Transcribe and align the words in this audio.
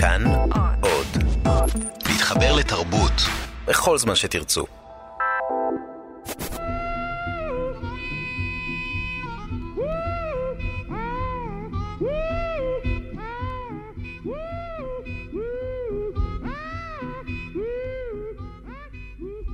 כאן 0.00 0.24
עוד. 0.80 1.06
להתחבר 2.08 2.56
לתרבות 2.56 3.12
בכל 3.68 3.98
זמן 3.98 4.14
שתרצו. 4.14 4.66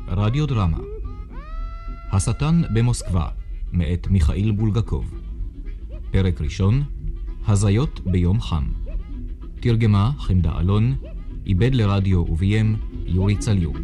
רדיו 0.09 0.47
דרמה 0.47 0.79
השטן 2.13 2.63
במוסקבה, 2.75 3.29
מאת 3.73 4.07
מיכאיל 4.07 4.51
בולגקוב. 4.51 5.15
פרק 6.11 6.41
ראשון, 6.41 6.85
הזיות 7.47 8.01
ביום 8.07 8.41
חם. 8.41 8.84
תרגמה 9.65 10.11
חמדה 10.19 10.61
אלון, 10.61 10.95
עיבד 11.45 11.75
לרדיו 11.75 12.19
וביים 12.19 12.77
יורי 13.07 13.37
צליוק. 13.37 13.77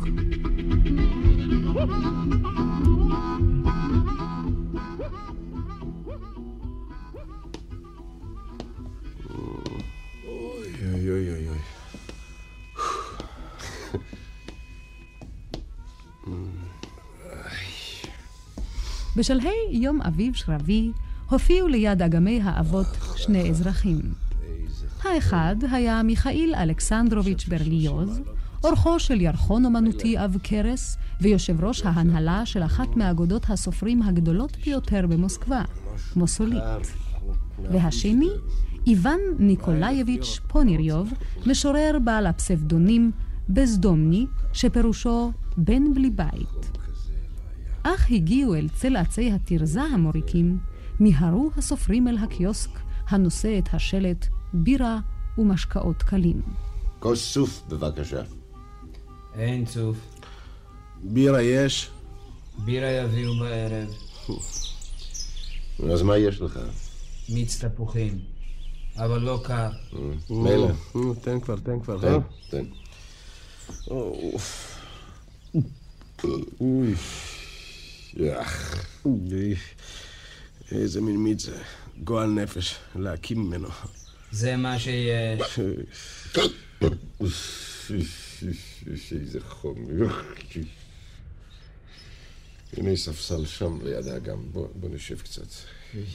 בשלהי 19.17 19.51
יום 19.71 20.03
אביב 20.03 20.35
שרבי 20.35 20.91
הופיעו 21.31 21.69
ליד 21.69 22.03
אגמי 22.03 22.41
האבות 22.43 22.87
שני 23.17 23.51
אזרחים. 23.51 24.30
האחד 25.05 25.57
היה 25.71 26.03
מיכאיל 26.03 26.55
אלכסנדרוביץ' 26.55 27.45
ברליוז, 27.49 28.21
אורחו 28.65 28.99
של 28.99 29.21
ירחון 29.21 29.65
אומנותי 29.65 30.17
עב 30.17 30.37
כרס 30.43 30.97
ויושב 31.21 31.65
ראש 31.65 31.83
ההנהלה 31.85 32.47
של 32.47 32.63
אחת 32.63 32.97
מאגודות 32.97 33.51
הסופרים 33.51 34.03
הגדולות 34.03 34.57
ביותר 34.65 35.07
במוסקבה, 35.07 35.63
מוסולית. 36.17 36.63
והשני, 37.73 38.29
איוון 38.87 39.21
ניקולאייביץ' 39.39 40.41
פוניריוב, 40.49 41.13
משורר 41.47 41.99
בעל 42.05 42.27
הפסבדונים 42.27 43.11
בזדומני, 43.49 44.27
שפירושו 44.53 45.33
בן 45.57 45.95
בלי 45.95 46.11
בית. 46.11 46.79
אך 47.83 48.11
הגיעו 48.11 48.55
אל 48.55 48.69
צל 48.69 48.97
עצי 48.97 49.33
התרזה 49.33 49.83
המוריקים, 49.83 50.59
מיהרו 51.01 51.51
הסופרים 51.57 52.09
אל 52.09 52.19
הקיוסק 52.19 52.71
הנושא 53.11 53.59
את 53.59 53.75
השלט 53.75 54.27
בירה 54.53 54.99
ומשקאות 55.39 56.03
קלים. 56.03 56.43
כוס 56.99 57.21
סוף, 57.33 57.63
בבקשה. 57.69 58.23
אין 59.35 59.65
צוף. 59.65 59.97
בירה 61.03 61.43
יש? 61.43 61.91
בירה 62.65 62.89
יביאו 62.91 63.39
בערב. 63.39 63.89
אז 65.93 66.03
מה 66.03 66.19
יש 66.19 66.41
לך? 66.41 66.59
מיץ 67.29 67.65
תפוחים. 67.65 68.19
אבל 68.97 69.19
לא 69.19 69.41
קר. 69.45 69.71
מילא. 70.31 70.71
אה, 70.97 71.01
תן 71.23 71.41
כבר, 71.41 71.57
תן 71.57 71.81
כבר. 71.81 71.99
תן, 72.01 72.07
אה? 72.07 72.19
תן. 72.51 72.65
אוי, 76.61 76.95
יח. 78.17 78.85
אוי, 79.05 79.55
איזה 80.73 81.01
מין 81.01 81.17
מיץ 81.17 81.45
זה. 81.45 81.63
גועל 82.05 82.31
נפש, 82.31 82.75
להקים 82.97 83.39
ממנו. 83.41 83.69
זה 84.33 84.57
מה 84.57 84.79
שיש. 84.79 85.59
איזה 89.13 89.41
חום. 89.49 89.87
הנה 92.77 92.97
ספסל 92.97 93.47
שם 93.47 93.79
ליד 93.83 94.07
האגם. 94.07 94.39
בוא 94.53 94.69
בוא 94.75 94.89
נשב 94.89 95.21
קצת. 95.21 95.47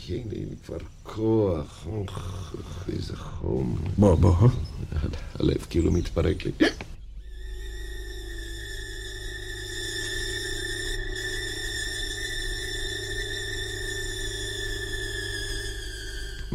הנה 0.09 0.55
כבר 0.65 0.77
כוח. 1.03 1.87
איזה 2.93 3.17
חום. 3.17 3.77
בוא, 3.97 4.15
בוא. 4.15 4.49
הלב 5.33 5.65
כאילו 5.69 5.91
מתפרק 5.91 6.45
לי. 6.45 6.51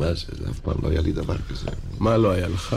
מה 0.01 0.15
זה? 0.15 0.25
זה 0.39 0.51
אף 0.51 0.59
פעם 0.59 0.75
לא 0.83 0.89
היה 0.89 1.01
לי 1.01 1.13
דבר 1.13 1.37
כזה. 1.51 1.67
מה 1.99 2.17
לא 2.17 2.31
היה 2.31 2.49
לך? 2.49 2.77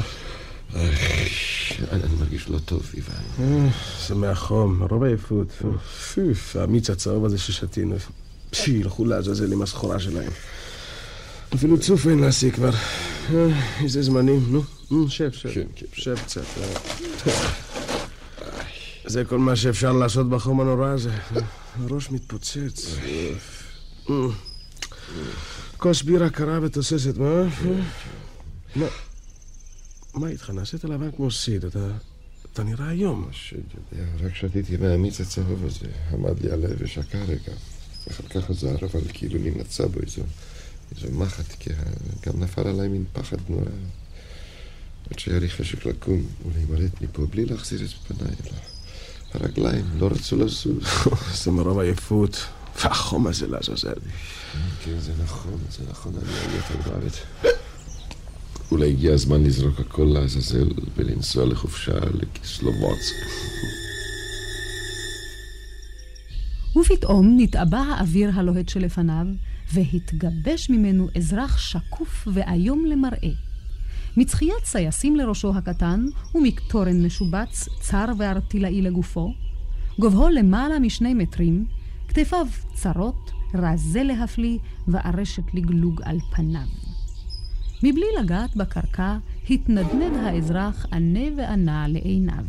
אני 1.91 2.15
מרגיש 2.19 2.49
לא 2.49 2.59
טוב, 2.59 2.91
איוון. 2.93 3.15
אה, 3.39 3.69
זה 4.07 4.15
מהחום, 4.15 4.79
מרוב 4.79 5.03
עייפות. 5.03 5.47
פיף, 6.13 6.55
המיץ 6.55 6.89
הצהוב 6.89 7.25
הזה 7.25 7.37
ששתינו. 7.37 7.95
שילכו 8.51 9.05
לעזאזל 9.05 9.53
עם 9.53 9.61
הסחורה 9.61 9.99
שלהם. 9.99 10.31
אפילו 11.53 11.79
צוף 11.79 12.07
אין 12.07 12.19
להשיג 12.19 12.53
כבר. 12.55 12.71
אה, 13.33 13.47
איזה 13.83 14.01
זמנים, 14.01 14.45
נו. 14.49 14.63
נו, 14.91 15.09
שב, 15.09 15.31
שב. 15.31 15.53
כן, 15.53 15.67
כן. 15.75 15.85
שב 15.93 16.15
קצת. 16.25 16.41
אה. 16.57 17.31
זה 19.05 19.25
כל 19.25 19.37
מה 19.37 19.55
שאפשר 19.55 19.91
לעשות 19.91 20.29
בחום 20.29 20.61
הנורא 20.61 20.87
הזה. 20.87 21.11
הראש 21.79 22.11
מתפוצץ. 22.11 22.95
כוס 25.83 26.01
בירה 26.01 26.29
קרה 26.29 26.59
ותוססת, 26.61 27.17
מה? 27.17 27.43
מה? 28.75 28.85
מה 30.13 30.27
איתך? 30.27 30.49
נעשית 30.49 30.83
לבן 30.83 31.11
כמו 31.11 31.31
סיד, 31.31 31.65
אתה... 31.65 31.91
אתה 32.53 32.63
נראה 32.63 32.89
היום. 32.89 33.29
שיודע, 33.31 34.05
רק 34.19 34.35
שתיתי 34.35 34.77
מהמיץ 34.77 35.21
הצהוב 35.21 35.65
הזה, 35.65 35.85
עמד 36.13 36.41
לי 36.41 36.51
הלב 36.51 36.75
ושקע 36.79 37.23
רגע. 37.23 37.53
אחר 38.11 38.23
כך 38.29 38.45
חזר, 38.45 38.75
אבל 38.75 39.01
כאילו 39.13 39.39
נמצא 39.39 39.85
בו 39.85 39.99
איזו, 39.99 40.21
איזו 40.95 41.07
מחט, 41.11 41.51
כי 41.59 41.69
גם 42.25 42.39
נפל 42.39 42.67
עליי 42.67 42.87
מין 42.87 43.05
פחד 43.13 43.37
נורא. 43.49 43.65
עד 45.11 45.19
שהיה 45.19 45.39
לי 45.39 45.49
חשק 45.49 45.85
לקום 45.85 46.23
ולהימלט 46.45 47.01
מפה 47.01 47.25
בלי 47.25 47.45
להחזיר 47.45 47.79
את 47.85 47.89
פניי. 48.07 48.35
אלא 48.45 48.57
הרגליים 49.33 49.85
לא 49.99 50.07
רצו 50.07 50.35
לזוז. 50.35 50.83
זה 51.43 51.51
מרוב 51.51 51.79
עייפות. 51.79 52.45
והחום 52.81 53.27
הזה 53.27 53.47
לעזאזל. 53.47 53.93
כן, 54.85 54.99
זה 54.99 55.11
נכון, 55.23 55.57
זה 55.69 55.83
נכון, 55.89 56.13
אני 56.15 56.51
עייף 56.51 56.71
על 56.71 56.93
מוות. 56.93 57.25
אולי 58.71 58.89
הגיע 58.89 59.13
הזמן 59.13 59.43
לזרוק 59.43 59.79
הכל 59.79 60.03
לעזאזל 60.13 60.67
ולנסוע 60.95 61.45
לחופשה 61.45 61.99
לקיסלובוצק. 62.13 63.15
ופתאום 66.75 67.35
נתעבה 67.37 67.79
האוויר 67.79 68.31
הלוהט 68.33 68.69
שלפניו, 68.69 69.25
והתגבש 69.73 70.69
ממנו 70.69 71.07
אזרח 71.17 71.57
שקוף 71.57 72.27
ואיום 72.33 72.85
למראה. 72.85 73.31
מצחיית 74.17 74.65
סייסים 74.65 75.15
לראשו 75.15 75.53
הקטן, 75.55 76.05
ומקטורן 76.35 77.05
משובץ, 77.05 77.69
צר 77.81 78.05
וארטילאי 78.17 78.81
לגופו, 78.81 79.33
גובהו 79.99 80.29
למעלה 80.29 80.79
משני 80.79 81.13
מטרים, 81.13 81.65
כתפיו 82.07 82.47
צרות, 82.73 83.31
רזה 83.53 84.03
להפליא, 84.03 84.57
וארשת 84.87 85.53
לגלוג 85.53 86.01
על 86.03 86.19
פניו. 86.31 86.67
מבלי 87.83 88.05
לגעת 88.21 88.55
בקרקע, 88.55 89.17
התנדנד 89.49 90.17
האזרח 90.25 90.85
ענה 90.93 91.19
וענה 91.37 91.87
לעיניו. 91.87 92.45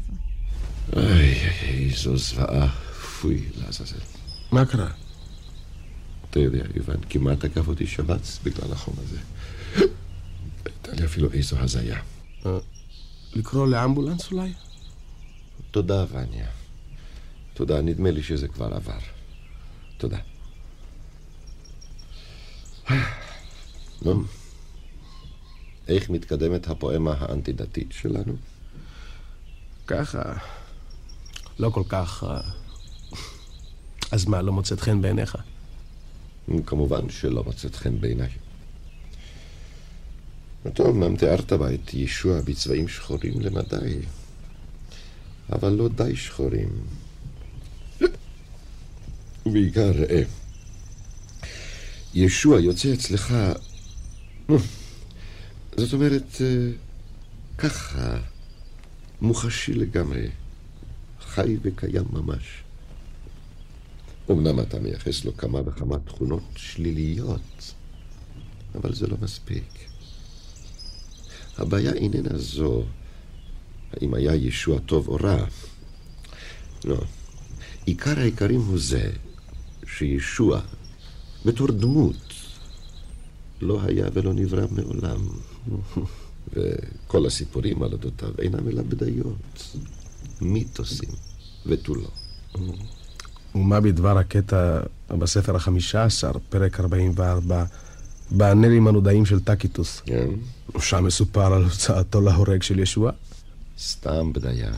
איי, 0.97 1.34
איזו 1.62 2.16
זוועה. 2.16 2.69
פוי, 3.20 3.44
לעזאזל. 3.56 3.98
מה 4.53 4.66
קרה? 4.66 4.91
אתה 6.31 6.41
יודע, 6.41 6.65
יוון, 6.75 6.97
כמעט 7.10 7.44
עקף 7.44 7.69
אותי 7.69 7.86
שבץ 7.86 8.41
בגלל 8.44 8.72
החום 8.72 8.94
הזה. 8.98 9.19
הייתה 10.65 10.92
לי 10.92 11.04
אפילו 11.04 11.32
איזו 11.32 11.59
הזיה. 11.59 11.98
לקרוא 13.34 13.66
לאמבולנס 13.66 14.33
אולי? 14.33 14.53
תודה, 15.71 16.04
וניה. 16.10 16.47
תודה, 17.54 17.83
נדמה 17.83 18.10
לי 18.10 18.22
שזה 18.22 18.48
כבר 18.48 18.74
עבר. 18.74 18.98
תודה. 19.98 20.18
נו, 24.02 24.22
איך 25.88 26.10
מתקדמת 26.10 26.68
הפואמה 26.68 27.14
האנטי-דתית 27.18 27.92
שלנו? 27.92 28.36
ככה. 29.86 30.22
לא 31.58 31.70
כל 31.70 31.82
כך... 31.88 32.24
אה, 32.24 32.41
אז 34.12 34.24
מה, 34.26 34.42
לא 34.42 34.52
מוצאת 34.52 34.80
חן 34.80 35.02
בעיניך? 35.02 35.36
כמובן 36.66 37.10
שלא 37.10 37.44
מוצאת 37.44 37.76
חן 37.76 38.00
בעיניי. 38.00 38.30
טוב, 40.74 40.86
אמנם 40.86 41.16
תיארת 41.16 41.52
בה 41.52 41.74
את 41.74 41.94
ישוע 41.94 42.41
בצבעים 42.41 42.88
שחורים 42.88 43.41
למדי, 43.41 43.98
אבל 45.52 45.72
לא 45.72 45.88
די 45.88 46.16
שחורים. 46.16 46.68
ובעיקר, 49.46 49.91
ראה, 49.91 50.22
ישוע 52.14 52.60
יוצא 52.60 52.92
אצלך, 52.92 53.34
זאת 55.76 55.92
אומרת, 55.92 56.41
אה, 56.41 56.70
ככה, 57.58 58.16
מוחשי 59.20 59.74
לגמרי, 59.74 60.28
חי 61.20 61.56
וקיים 61.62 62.04
ממש. 62.10 62.62
אמנם 64.30 64.60
אתה 64.60 64.78
מייחס 64.78 65.24
לו 65.24 65.36
כמה 65.36 65.60
וכמה 65.66 65.98
תכונות 65.98 66.42
שליליות, 66.56 67.74
אבל 68.74 68.94
זה 68.94 69.06
לא 69.06 69.16
מספיק. 69.20 69.64
הבעיה 71.58 71.92
איננה 71.92 72.38
זו 72.38 72.84
האם 73.92 74.14
היה 74.14 74.34
ישוע 74.34 74.78
טוב 74.78 75.08
או 75.08 75.16
רע. 75.16 75.46
לא. 76.84 77.04
עיקר 77.86 78.18
העיקרים 78.18 78.60
הוא 78.60 78.78
זה 78.78 79.10
שישוע, 79.98 80.60
בתור 81.44 81.68
דמות, 81.68 82.32
לא 83.60 83.80
היה 83.82 84.06
ולא 84.12 84.32
נברא 84.32 84.64
מעולם. 84.70 85.20
וכל 86.52 87.26
הסיפורים 87.26 87.82
על 87.82 87.92
אודותיו 87.92 88.30
אינם 88.38 88.68
אלא 88.68 88.82
בדיות, 88.82 89.76
מיתוסים 90.41 91.08
ותו 91.66 91.94
לא. 91.94 92.08
ומה 93.54 93.80
בדבר 93.80 94.18
הקטע 94.18 94.80
בספר 95.08 95.56
החמישה 95.56 96.04
עשר, 96.04 96.32
פרק 96.48 96.80
44, 96.80 97.64
באנלים 98.30 98.88
הנודעים 98.88 99.26
של 99.26 99.41
טקיטוס? 99.41 100.00
כן? 100.06 100.28
שם 100.78 101.04
מסופר 101.04 101.52
על 101.54 101.64
הוצאתו 101.64 102.20
להורג 102.20 102.62
של 102.62 102.78
ישוע? 102.78 103.12
סתם 103.78 104.32
בדיה, 104.32 104.72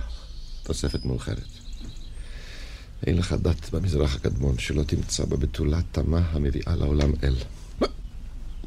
תוספת 0.62 1.04
מאוחרת. 1.04 1.55
אין 3.06 3.16
לך 3.16 3.32
דת 3.42 3.70
במזרח 3.74 4.16
הקדמון 4.16 4.58
שלא 4.58 4.82
תמצא 4.82 5.24
בה 5.24 5.36
בתולה 5.36 5.80
תמה 5.92 6.18
המביאה 6.30 6.76
לעולם 6.76 7.12
אל. 7.22 7.34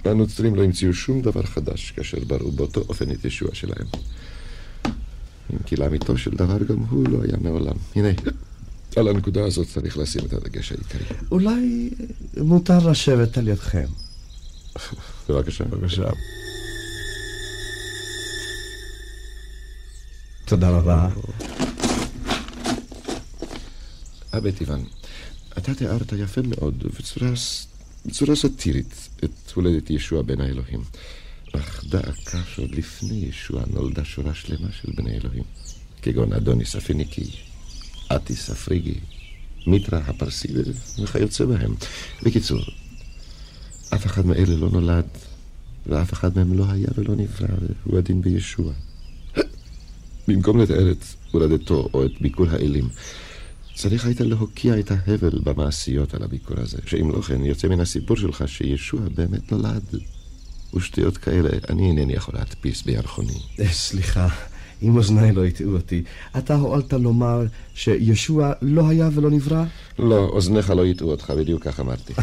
והנוצרים 0.05 0.55
לא 0.55 0.63
המציאו 0.63 0.93
שום 0.93 1.21
דבר 1.21 1.43
חדש 1.43 1.91
כאשר 1.91 2.17
בראו 2.27 2.51
באותו 2.51 2.81
אופן 2.89 3.11
את 3.11 3.25
ישוע 3.25 3.49
שלהם. 3.53 3.87
אם 5.53 5.57
כי 5.65 5.75
לאמיתו 5.75 6.17
של 6.17 6.31
דבר 6.31 6.63
גם 6.63 6.77
הוא 6.77 7.07
לא 7.09 7.23
היה 7.23 7.37
מעולם. 7.41 7.75
הנה, 7.95 8.09
על 8.95 9.07
הנקודה 9.07 9.45
הזאת 9.45 9.67
צריך 9.67 9.97
לשים 9.97 10.25
את 10.25 10.33
הדגש 10.33 10.71
העיקרי. 10.71 11.05
אולי 11.31 11.89
מותר 12.37 12.89
לשבת 12.89 13.37
על 13.37 13.47
ידכם. 13.47 13.85
בבקשה. 15.29 15.63
בבקשה. 15.63 16.09
תודה 20.45 20.69
רבה. 20.69 21.09
אבא 24.33 24.51
טיבן, 24.51 24.81
אתה 25.57 25.75
תיארת 25.75 26.13
יפה 26.17 26.41
מאוד, 26.41 26.83
בצורה, 28.05 28.35
סאטירית, 28.35 29.09
את 29.23 29.51
הולדת 29.55 29.89
ישוע 29.89 30.21
בן 30.21 30.41
האלוהים. 30.41 30.83
אך 31.53 31.83
דא 31.89 31.99
עקה 31.99 32.41
שעוד 32.55 32.75
לפני 32.75 33.25
ישוע 33.29 33.63
נולדה 33.73 34.05
שורה 34.05 34.33
שלמה 34.33 34.71
של 34.71 34.91
בני 34.95 35.17
אלוהים, 35.17 35.43
כגון 36.01 36.33
אדוניס 36.33 36.75
הפיניקי, 36.75 37.31
אטיס 38.15 38.49
הפריגי, 38.49 38.99
מיטרה 39.67 39.99
הפרסי 39.99 40.47
וכיוצא 41.03 41.45
בהם. 41.45 41.75
בקיצור, 42.23 42.61
אף 43.93 44.05
אחד 44.05 44.25
מאלה 44.25 44.55
לא 44.55 44.69
נולד, 44.69 45.07
ואף 45.87 46.13
אחד 46.13 46.37
מהם 46.37 46.53
לא 46.53 46.65
היה 46.69 46.87
ולא 46.95 47.15
נברא, 47.15 47.47
והוא 47.85 47.97
הדין 47.97 48.21
בישוע. 48.21 48.73
במקום 50.27 50.61
לתאר 50.61 50.91
את 50.91 51.03
הולדתו 51.31 51.89
או 51.93 52.05
את 52.05 52.11
ביקור 52.21 52.49
האלים, 52.49 52.89
צריך 53.79 54.05
היית 54.05 54.21
להוקיע 54.21 54.79
את 54.79 54.91
ההבל 54.91 55.39
במעשיות 55.43 56.13
על 56.13 56.23
הביקור 56.23 56.57
הזה, 56.59 56.77
שאם 56.85 57.11
לא 57.11 57.21
כן, 57.21 57.45
יוצא 57.45 57.67
מן 57.67 57.79
הסיפור 57.79 58.17
שלך 58.17 58.43
שישוע 58.47 58.99
באמת 59.15 59.51
נולד. 59.51 59.83
ושטויות 60.73 61.17
כאלה 61.17 61.49
אני 61.69 61.87
אינני 61.87 62.13
יכול 62.13 62.35
להדפיס 62.37 62.81
בירחוני. 62.81 63.39
סליחה, 63.71 64.27
אם 64.81 64.97
אוזניי 64.97 65.31
לא 65.31 65.45
הטעו 65.45 65.73
אותי, 65.73 66.03
אתה 66.37 66.55
הואלת 66.55 66.93
לומר 66.93 67.45
שישוע 67.73 68.53
לא 68.61 68.89
היה 68.89 69.09
ולא 69.13 69.31
נברא? 69.31 69.63
לא, 69.99 70.25
אוזניך 70.25 70.69
לא 70.69 70.85
יטעו 70.85 71.11
אותך, 71.11 71.33
בדיוק 71.37 71.63
כך 71.63 71.79
אמרתי. 71.79 72.13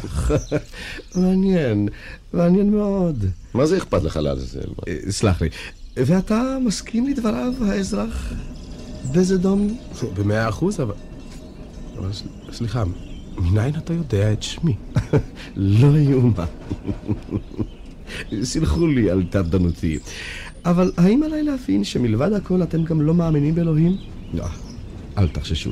מעניין, 1.17 1.89
מעניין 2.33 2.71
מאוד. 2.71 3.25
מה 3.55 3.67
זה 3.67 3.77
אכפת 3.77 4.03
לך 4.03 4.17
לעזאזל? 4.17 4.69
אה, 4.89 4.97
סלח 5.11 5.43
לי, 5.43 5.49
ואתה 5.97 6.57
מסכים 6.65 7.07
לדבריו, 7.07 7.53
האזרח 7.61 8.33
בזדום? 9.13 9.79
במאה 10.17 10.49
אחוז, 10.49 10.81
אבל... 10.81 10.95
סליחה, 12.53 12.85
מניין 13.37 13.75
אתה 13.77 13.93
יודע 13.93 14.33
את 14.33 14.43
שמי? 14.43 14.75
לא 15.57 15.99
יאומן. 15.99 16.45
סלחו 18.43 18.87
לי 18.87 19.11
על 19.11 19.25
טרדנותי. 19.31 19.99
אבל 20.65 20.93
האם 20.97 21.23
עליי 21.23 21.43
להבין 21.43 21.85
שמלבד 21.85 22.33
הכל 22.33 22.63
אתם 22.63 22.85
גם 22.85 23.03
לא 23.03 23.15
מאמינים 23.15 23.55
באלוהים? 23.55 23.97
לא, 24.35 24.45
אל 25.19 25.29
תחששו. 25.29 25.71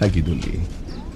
הגידו 0.00 0.34
לי, 0.34 0.58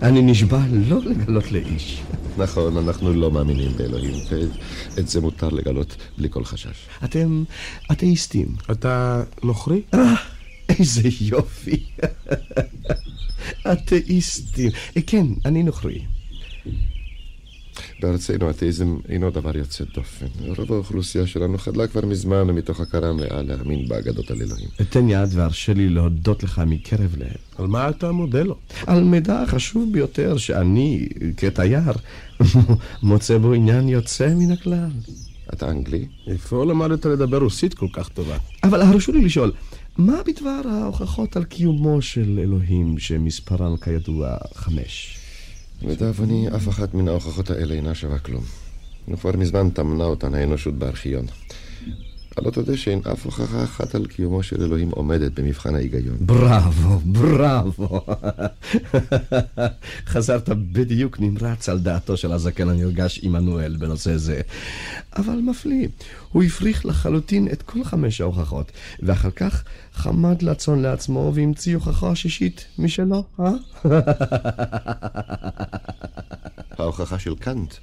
אני 0.02 0.22
נשבע 0.22 0.60
לא 0.70 1.00
לגלות 1.04 1.52
לאיש. 1.52 2.02
נכון, 2.38 2.76
אנחנו 2.76 3.12
לא 3.12 3.30
מאמינים 3.30 3.70
באלוהים, 3.76 4.14
ואת 4.30 5.08
זה 5.08 5.20
מותר 5.20 5.48
לגלות 5.48 5.96
בלי 6.18 6.28
כל 6.30 6.44
חשש. 6.44 6.86
אתם 7.04 7.44
אתאיסטים. 7.92 8.48
אתה 8.70 9.22
נוכרי? 9.42 9.82
אה, 9.94 10.14
איזה 10.68 11.08
יופי. 11.20 11.84
אתאיסטים. 13.72 14.70
כן, 15.06 15.26
אני 15.44 15.62
נוכרי. 15.62 16.00
בארצנו 18.00 18.50
אתאיזם 18.50 18.96
אינו 19.08 19.30
דבר 19.30 19.56
יוצא 19.56 19.84
דופן. 19.94 20.26
רוב 20.58 20.72
האוכלוסייה 20.72 21.26
שלנו 21.26 21.58
חדלה 21.58 21.86
כבר 21.86 22.06
מזמן 22.06 22.42
מתוך 22.42 22.80
הכרה 22.80 23.12
מלאה 23.12 23.42
להאמין 23.42 23.88
באגדות 23.88 24.30
על 24.30 24.42
אלוהים. 24.42 24.68
אתן 24.80 25.08
יד 25.08 25.28
והרשה 25.32 25.74
לי 25.74 25.88
להודות 25.88 26.42
לך 26.42 26.62
מקרב 26.66 27.14
לב. 27.18 27.36
על 27.58 27.66
מה 27.66 27.88
אתה 27.88 28.12
מודה 28.12 28.42
לו? 28.42 28.56
על 28.86 29.04
מידע 29.04 29.44
חשוב 29.46 29.92
ביותר 29.92 30.36
שאני, 30.36 31.08
כתייר, 31.36 31.92
מוצא 33.02 33.38
בו 33.38 33.52
עניין 33.52 33.88
יוצא 33.88 34.34
מן 34.34 34.52
הכלל. 34.52 34.90
אתה 35.52 35.70
אנגלי? 35.70 36.06
איפה 36.26 36.66
למדת 36.66 37.06
לדבר 37.06 37.38
רוסית 37.38 37.74
כל 37.74 37.86
כך 37.92 38.08
טובה? 38.08 38.36
אבל 38.64 38.82
הרשו 38.82 39.12
לי 39.12 39.24
לשאול, 39.24 39.52
מה 39.98 40.22
בדבר 40.26 40.60
ההוכחות 40.70 41.36
על 41.36 41.44
קיומו 41.44 42.02
של 42.02 42.38
אלוהים 42.42 42.98
שמספרן 42.98 43.76
כידוע 43.76 44.36
חמש? 44.54 45.18
לדאבוני, 45.82 46.48
אף 46.56 46.68
אחת 46.68 46.94
מן 46.94 47.08
ההוכחות 47.08 47.50
האלה 47.50 47.74
אינה 47.74 47.94
שווה 47.94 48.18
כלום. 48.18 48.42
כבר 49.20 49.36
מזמן 49.36 49.70
טמנה 49.70 50.04
אותן 50.04 50.34
האנושות 50.34 50.74
בארכיון. 50.74 51.26
הלא 52.38 52.50
תודה 52.50 52.76
שאין 52.76 53.00
אף 53.12 53.24
הוכחה 53.24 53.64
אחת 53.64 53.94
על 53.94 54.06
קיומו 54.06 54.42
של 54.42 54.62
אלוהים 54.62 54.90
עומדת 54.90 55.40
במבחן 55.40 55.74
ההיגיון. 55.74 56.16
בראבו, 56.20 56.98
בראבו. 57.04 58.00
חזרת 60.12 60.48
בדיוק 60.48 61.20
נמרץ 61.20 61.68
על 61.68 61.78
דעתו 61.78 62.16
של 62.16 62.32
הזקן 62.32 62.68
הנרגש 62.68 63.20
עמנואל 63.22 63.76
בנושא 63.76 64.16
זה. 64.16 64.40
אבל 65.16 65.34
מפליא, 65.34 65.88
הוא 66.32 66.42
הפריך 66.42 66.86
לחלוטין 66.86 67.48
את 67.52 67.62
כל 67.62 67.84
חמש 67.84 68.20
ההוכחות, 68.20 68.72
ואחר 69.02 69.30
כך 69.30 69.64
חמד 69.92 70.42
לצון 70.42 70.82
לעצמו 70.82 71.32
והמציא 71.34 71.74
הוכחה 71.74 72.14
שישית 72.14 72.66
משלו, 72.78 73.24
אה? 73.40 73.52
ההוכחה 76.78 77.18
של 77.18 77.34
קאנט, 77.34 77.74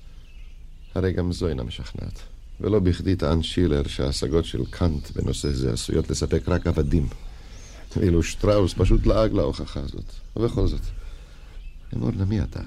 הרי 0.96 1.14
גם 1.14 1.32
זו 1.32 1.48
אינה 1.48 1.64
משכנעת. 1.64 2.35
ולא 2.62 2.80
בכדי 2.80 3.16
טען 3.16 3.44
שילר 3.44 3.88
שההשגות 3.88 4.46
של 4.46 4.66
קאנט 4.70 5.12
בנושא 5.16 5.52
זה 5.52 5.74
עשויות 5.74 6.10
לספק 6.10 6.50
רק 6.50 6.68
עבדים. 6.68 7.08
ואילו 7.98 8.24
שטראוס 8.24 8.74
פשוט 8.78 9.06
לעג 9.06 9.34
להוכחה 9.34 9.80
הזאת. 9.80 10.14
ובכל 10.36 10.68
זאת, 10.68 10.82
אמור 11.96 12.12
למי 12.18 12.42
אתה? 12.42 12.60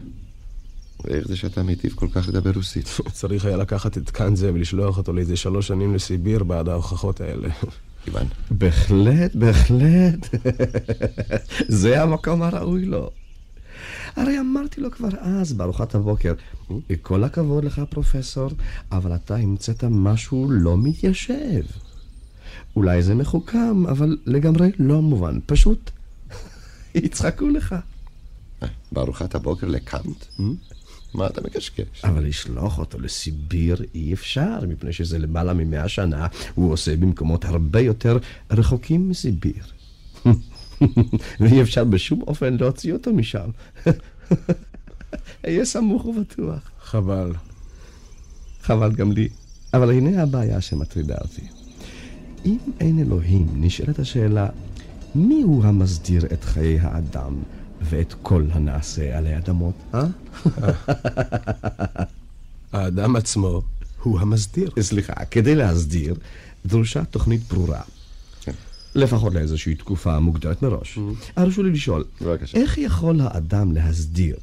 ואיך 1.04 1.28
זה 1.28 1.36
שאתה 1.36 1.62
מיטיב 1.62 1.92
כל 1.94 2.08
כך 2.12 2.28
לדבר 2.28 2.50
רוסית? 2.54 2.86
צריך 3.12 3.44
היה 3.44 3.56
לקחת 3.56 3.98
את 3.98 4.10
קאנט 4.10 4.38
ולשלוח 4.40 4.98
אותו 4.98 5.12
לאיזה 5.12 5.36
שלוש 5.36 5.66
שנים 5.66 5.94
לסיביר 5.94 6.44
בעד 6.44 6.68
ההוכחות 6.68 7.20
האלה. 7.20 7.48
בהחלט, 8.50 9.34
בהחלט. 9.34 10.28
זה 11.80 12.02
המקום 12.02 12.42
הראוי 12.42 12.84
לו. 12.84 13.10
הרי 14.16 14.40
אמרתי 14.40 14.80
לו 14.80 14.90
כבר 14.90 15.08
אז, 15.20 15.52
בארוחת 15.52 15.94
הבוקר, 15.94 16.34
כל 17.02 17.24
הכבוד 17.24 17.64
לך, 17.64 17.82
פרופסור, 17.90 18.50
אבל 18.92 19.14
אתה 19.14 19.36
המצאת 19.36 19.84
משהו 19.84 20.50
לא 20.50 20.76
מתיישב. 20.78 21.62
אולי 22.76 23.02
זה 23.02 23.14
מחוכם, 23.14 23.86
אבל 23.86 24.16
לגמרי 24.26 24.70
לא 24.78 25.02
מובן. 25.02 25.38
פשוט 25.46 25.90
יצחקו 26.94 27.48
לך. 27.48 27.74
בארוחת 28.92 29.34
הבוקר 29.34 29.66
לקאנט? 29.66 30.24
מה 31.14 31.26
אתה 31.26 31.40
מקשקש? 31.40 32.04
אבל 32.04 32.24
לשלוח 32.24 32.78
אותו 32.78 33.00
לסיביר 33.00 33.76
אי 33.94 34.12
אפשר, 34.12 34.58
מפני 34.68 34.92
שזה 34.92 35.18
למעלה 35.18 35.54
ממאה 35.54 35.88
שנה 35.88 36.26
הוא 36.54 36.72
עושה 36.72 36.96
במקומות 36.96 37.44
הרבה 37.44 37.80
יותר 37.80 38.18
רחוקים 38.50 39.08
מסיביר. 39.08 39.64
ואי 41.40 41.62
אפשר 41.62 41.84
בשום 41.84 42.22
אופן 42.22 42.56
להוציא 42.60 42.92
אותו 42.92 43.12
משם. 43.12 43.50
אהיה 45.44 45.64
סמוך 45.64 46.06
ובטוח. 46.06 46.70
חבל. 46.82 47.32
חבל 48.62 48.92
גם 48.92 49.12
לי. 49.12 49.28
אבל 49.74 49.90
הנה 49.90 50.22
הבעיה 50.22 50.60
שמטרידה 50.60 51.16
אותי. 51.20 51.46
אם 52.44 52.58
אין 52.80 52.98
אלוהים, 52.98 53.46
נשאלת 53.54 53.98
השאלה, 53.98 54.48
מי 55.14 55.42
הוא 55.42 55.64
המסדיר 55.64 56.24
את 56.32 56.44
חיי 56.44 56.78
האדם 56.80 57.34
ואת 57.82 58.14
כל 58.22 58.44
הנעשה 58.52 59.18
עלי 59.18 59.36
אדמות, 59.36 59.74
אה? 59.94 60.04
האדם 62.72 63.16
עצמו 63.16 63.62
הוא 64.02 64.20
המסדיר. 64.20 64.70
סליחה, 64.80 65.12
כדי 65.30 65.54
להסדיר, 65.54 66.14
דרושה 66.66 67.04
תוכנית 67.04 67.40
ברורה. 67.48 67.80
כן. 68.94 69.00
לפחות 69.00 69.34
לאיזושהי 69.34 69.74
תקופה 69.74 70.18
מוגדרת 70.18 70.62
מראש. 70.62 70.98
הרשו 71.36 71.62
לי 71.62 71.70
לשאול, 71.70 72.04
בבקשה. 72.20 72.58
איך 72.58 72.78
יכול 72.78 73.20
האדם 73.20 73.72
להסדיר 73.72 74.36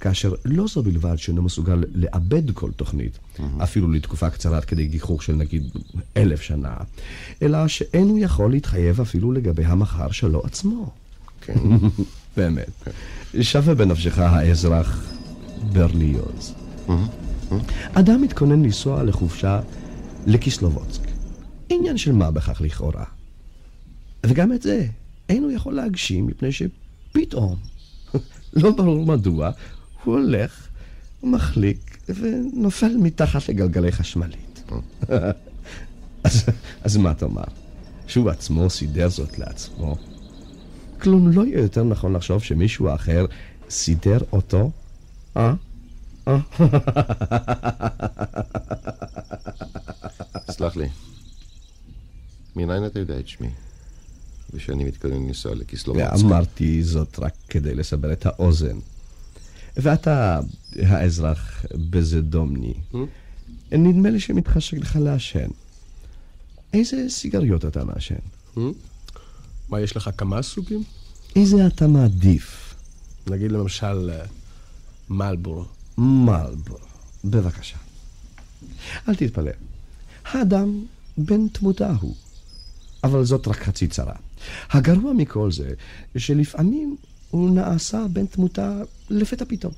כאשר 0.00 0.32
לא 0.44 0.66
זו 0.66 0.82
בלבד 0.82 1.16
שאינו 1.16 1.42
מסוגל 1.42 1.84
לאבד 1.94 2.50
כל 2.50 2.70
תוכנית, 2.70 3.18
אפילו 3.58 3.92
לתקופה 3.92 4.30
קצרה 4.30 4.56
עד 4.56 4.64
כדי 4.64 4.86
גיחוך 4.86 5.22
של 5.22 5.32
נגיד 5.32 5.70
אלף 6.16 6.40
שנה, 6.40 6.74
אלא 7.42 7.68
שאין 7.68 8.08
הוא 8.08 8.18
יכול 8.18 8.50
להתחייב 8.50 9.00
אפילו 9.00 9.32
לגבי 9.32 9.64
המחר 9.64 10.10
שלו 10.10 10.42
עצמו. 10.44 10.90
כן. 11.40 11.54
באמת. 12.36 12.88
שווה 13.40 13.74
בנפשך 13.74 14.18
האזרח 14.18 15.12
ברליוז. 15.72 16.54
אדם 17.92 18.22
מתכונן 18.22 18.62
לנסוע 18.62 19.02
לחופשה 19.02 19.60
לקיסלובוצק. 20.26 21.02
עניין 21.68 21.96
של 21.96 22.12
מה 22.12 22.30
בכך 22.30 22.60
לכאורה. 22.60 23.15
וגם 24.28 24.52
את 24.52 24.62
זה 24.62 24.86
אין 25.28 25.42
הוא 25.42 25.52
יכול 25.52 25.74
להגשים 25.74 26.26
מפני 26.26 26.48
שפתאום, 26.52 27.56
לא 28.62 28.70
ברור 28.70 29.06
מדוע, 29.06 29.50
הוא 30.04 30.14
הולך, 30.14 30.68
הוא 31.20 31.30
מחליק 31.30 31.98
ונופל 32.08 32.96
מתחת 32.96 33.48
לגלגלי 33.48 33.92
חשמלית. 33.92 34.62
אז, 36.24 36.44
אז 36.82 36.96
מה 36.96 37.14
תאמר? 37.14 37.44
שהוא 38.06 38.30
עצמו 38.30 38.70
סידר 38.70 39.08
זאת 39.08 39.38
לעצמו? 39.38 39.96
כלום 41.00 41.32
לא 41.32 41.46
יהיה 41.46 41.60
יותר 41.60 41.84
נכון 41.84 42.12
לחשוב 42.12 42.42
שמישהו 42.42 42.94
אחר 42.94 43.26
סידר 43.70 44.18
אותו? 44.32 44.70
אה? 45.36 45.54
אה? 46.28 46.38
סלח 50.50 50.76
לי. 50.76 50.88
מניין 52.56 52.86
אתה 52.86 52.98
יודע 52.98 53.18
את 53.18 53.28
שמי? 53.28 53.48
ושאני 54.54 54.84
מתכונן 54.84 55.26
לנסוע 55.26 55.54
לקיסלובצק. 55.54 56.24
אמרתי 56.24 56.82
זאת 56.82 57.18
רק 57.18 57.34
כדי 57.48 57.74
לסבר 57.74 58.12
את 58.12 58.26
האוזן. 58.26 58.78
ואתה, 59.76 60.40
האזרח 60.76 61.64
בזדומני, 61.90 62.74
נדמה 63.72 64.10
לי 64.10 64.20
שמתחשק 64.20 64.78
לך 64.78 64.98
לעשן. 65.02 65.48
איזה 66.72 67.06
סיגריות 67.08 67.64
אתה 67.64 67.84
מעשן? 67.84 68.14
מה, 69.68 69.80
יש 69.80 69.96
לך 69.96 70.10
כמה 70.16 70.42
סוגים? 70.42 70.82
איזה 71.36 71.66
אתה 71.66 71.86
מעדיף? 71.86 72.74
נגיד 73.30 73.52
למשל 73.52 74.10
אה, 74.10 74.26
מלבורו. 75.10 75.64
מלבור. 75.98 76.78
בבקשה. 77.24 77.76
אל 79.08 79.14
תתפלא. 79.14 79.50
האדם 80.24 80.84
בן 81.18 81.48
תמותה 81.48 81.92
הוא. 82.00 82.14
אבל 83.06 83.24
זאת 83.24 83.48
רק 83.48 83.56
חצי 83.56 83.86
צרה. 83.86 84.14
הגרוע 84.70 85.12
מכל 85.12 85.52
זה, 85.52 85.70
שלפעמים 86.16 86.96
הוא 87.30 87.50
נעשה 87.50 88.06
בן 88.12 88.26
תמותה 88.26 88.80
לפתע 89.10 89.44
פתאום. 89.48 89.72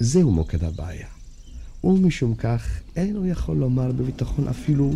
זהו 0.00 0.30
מוקד 0.30 0.64
הבעיה. 0.64 1.06
ומשום 1.84 2.34
כך 2.34 2.66
אין 2.96 3.16
הוא 3.16 3.26
יכול 3.26 3.56
לומר 3.56 3.92
בביטחון 3.92 4.48
אפילו 4.48 4.92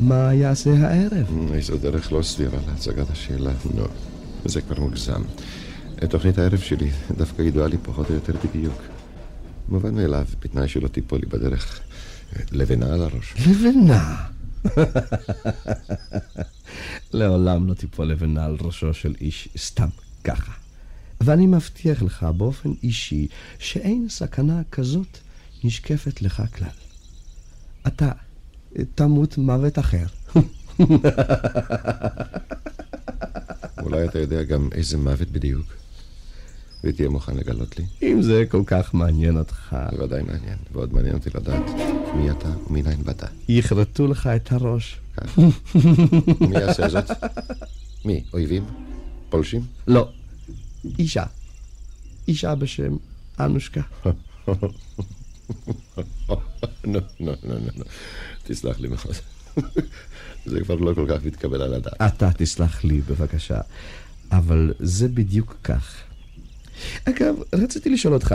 מה 0.00 0.34
יעשה 0.34 0.70
הערב. 0.70 1.52
איזו 1.52 1.76
דרך 1.76 2.12
לא 2.12 2.22
סבירה 2.22 2.58
להצגת 2.66 3.10
השאלה. 3.10 3.52
לא, 3.76 3.88
זה 4.44 4.60
כבר 4.60 4.80
מוגזם. 4.80 5.22
תוכנית 6.10 6.38
הערב 6.38 6.58
שלי 6.58 6.90
דווקא 7.16 7.42
ידועה 7.42 7.68
לי 7.68 7.76
פחות 7.82 8.10
או 8.10 8.14
יותר 8.14 8.32
בדיוק. 8.44 8.82
מובן 9.68 9.94
מאליו, 9.94 10.26
בתנאי 10.40 10.68
שלא 10.68 10.88
תיפול 10.88 11.18
לי 11.18 11.26
בדרך 11.26 11.80
לבנה 12.52 12.94
על 12.94 13.02
הראש. 13.02 13.34
לבנה. 13.46 14.31
לעולם 17.12 17.68
לא 17.68 17.74
תיפול 17.74 18.06
לבנה 18.06 18.44
על 18.44 18.56
ראשו 18.60 18.94
של 18.94 19.14
איש 19.20 19.48
סתם 19.56 19.88
ככה. 20.24 20.52
ואני 21.20 21.46
מבטיח 21.46 22.02
לך 22.02 22.22
באופן 22.22 22.70
אישי 22.82 23.28
שאין 23.58 24.06
סכנה 24.08 24.62
כזאת 24.70 25.18
נשקפת 25.64 26.22
לך 26.22 26.42
כלל. 26.56 26.68
אתה 27.86 28.12
תמות 28.94 29.38
מוות 29.38 29.78
אחר. 29.78 30.06
אולי 33.82 34.04
אתה 34.04 34.18
יודע 34.18 34.42
גם 34.42 34.68
איזה 34.72 34.98
מוות 34.98 35.30
בדיוק, 35.30 35.66
ותהיה 36.84 37.08
מוכן 37.08 37.36
לגלות 37.36 37.78
לי. 37.78 37.84
אם 38.02 38.22
זה 38.22 38.44
כל 38.48 38.62
כך 38.66 38.94
מעניין 38.94 39.38
אותך, 39.38 39.76
בוודאי 39.92 40.22
מעניין, 40.22 40.56
ועוד 40.72 40.94
מעניין 40.94 41.14
אותי 41.14 41.30
לדעת 41.34 41.62
מי 42.16 42.30
אתה 42.30 42.48
ומניין 42.70 43.02
באת. 43.04 43.24
יכרתו 43.48 44.06
לך 44.06 44.26
את 44.26 44.52
הראש. 44.52 45.00
כך. 45.16 45.38
מי 46.48 46.58
יעשה 46.60 46.88
זאת? 46.88 47.10
מי? 48.04 48.24
אויבים? 48.32 48.64
פולשים? 49.28 49.62
לא, 49.86 50.08
אישה. 50.98 51.24
אישה 52.28 52.54
בשם 52.54 52.96
אנושקה. 53.40 53.80
נו, 54.44 54.60
נו, 56.84 57.00
נו, 57.20 57.32
נו, 57.42 57.58
נו. 57.76 57.84
תסלח 58.42 58.80
לי 58.80 58.88
מאוד. 58.88 59.16
זה 60.50 60.60
כבר 60.60 60.74
לא 60.74 60.94
כל 60.94 61.06
כך 61.08 61.24
מתקבל 61.24 61.62
על 61.62 61.74
הדעת. 61.74 62.02
אתה 62.02 62.30
תסלח 62.36 62.84
לי 62.84 63.00
בבקשה, 63.00 63.60
אבל 64.32 64.72
זה 64.78 65.08
בדיוק 65.08 65.56
כך. 65.64 65.96
אגב, 67.04 67.34
רציתי 67.54 67.90
לשאול 67.90 68.14
אותך, 68.14 68.34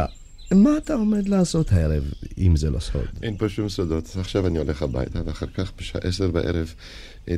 מה 0.52 0.78
אתה 0.78 0.94
עומד 0.94 1.28
לעשות 1.28 1.72
הערב, 1.72 2.04
אם 2.38 2.56
זה 2.56 2.70
לא 2.70 2.80
סוד? 2.80 3.02
אין 3.24 3.38
פה 3.38 3.50
שום 3.50 3.70
סודות. 3.70 4.16
עכשיו 4.20 4.48
אני 4.48 4.58
הולך 4.58 4.82
הביתה, 4.82 5.20
ואחר 5.26 5.46
כך 5.48 5.72
בשעה 5.78 6.02
עשר 6.02 6.32
בערב 6.32 6.74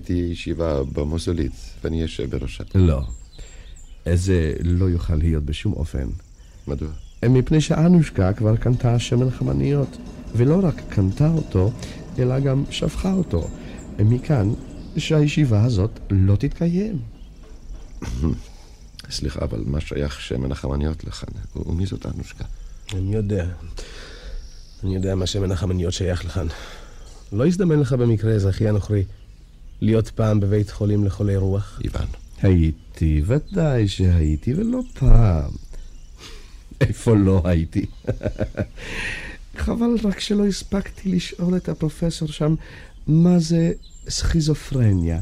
תהיה 0.03 0.31
ישיבה 0.31 0.83
במוסולית, 0.83 1.51
ואני 1.83 2.05
אשב 2.05 2.35
בראשה. 2.35 2.63
לא. 2.75 3.01
זה 4.13 4.53
לא 4.63 4.85
יוכל 4.85 5.15
להיות 5.15 5.43
בשום 5.43 5.73
אופן. 5.73 6.07
מדוע? 6.67 6.89
מפני 7.25 7.61
שאנושקה 7.61 8.33
כבר 8.33 8.55
קנתה 8.55 8.99
שמן 8.99 9.29
חמניות, 9.31 9.97
ולא 10.35 10.59
רק 10.63 10.81
קנתה 10.89 11.27
אותו, 11.27 11.71
אלא 12.19 12.39
גם 12.39 12.63
שפכה 12.69 13.13
אותו. 13.13 13.49
מכאן 13.99 14.53
שהישיבה 14.97 15.63
הזאת 15.63 15.99
לא 16.11 16.35
תתקיים. 16.35 16.99
סליחה, 19.11 19.39
אבל 19.43 19.63
מה 19.65 19.81
שייך 19.81 20.21
שמן 20.21 20.51
החמניות 20.51 21.03
לכאן? 21.03 21.33
ומי 21.55 21.85
זאת 21.85 22.05
אנושקה? 22.05 22.43
אני 22.93 23.15
יודע. 23.15 23.45
אני 24.83 24.95
יודע 24.95 25.15
מה 25.15 25.27
שמן 25.27 25.51
החמניות 25.51 25.93
שייך 25.93 26.25
לכאן. 26.25 26.47
לא 27.31 27.47
הזדמן 27.47 27.79
לך 27.79 27.93
במקרה, 27.93 28.31
אזרחי 28.31 28.69
הנוכרי, 28.69 29.03
להיות 29.81 30.09
פעם 30.09 30.39
בבית 30.39 30.71
חולים 30.71 31.05
לחולי 31.05 31.37
רוח? 31.37 31.81
איוון. 31.83 32.07
הייתי, 32.41 33.21
ודאי 33.25 33.87
שהייתי, 33.87 34.53
ולא 34.53 34.79
פעם. 34.93 35.51
איפה 36.81 37.15
לא 37.15 37.41
הייתי? 37.45 37.85
חבל 39.57 39.95
רק 40.03 40.19
שלא 40.19 40.45
הספקתי 40.45 41.09
לשאול 41.09 41.57
את 41.57 41.69
הפרופסור 41.69 42.27
שם 42.27 42.55
מה 43.07 43.39
זה 43.39 43.71
סכיזופרניה. 44.09 45.19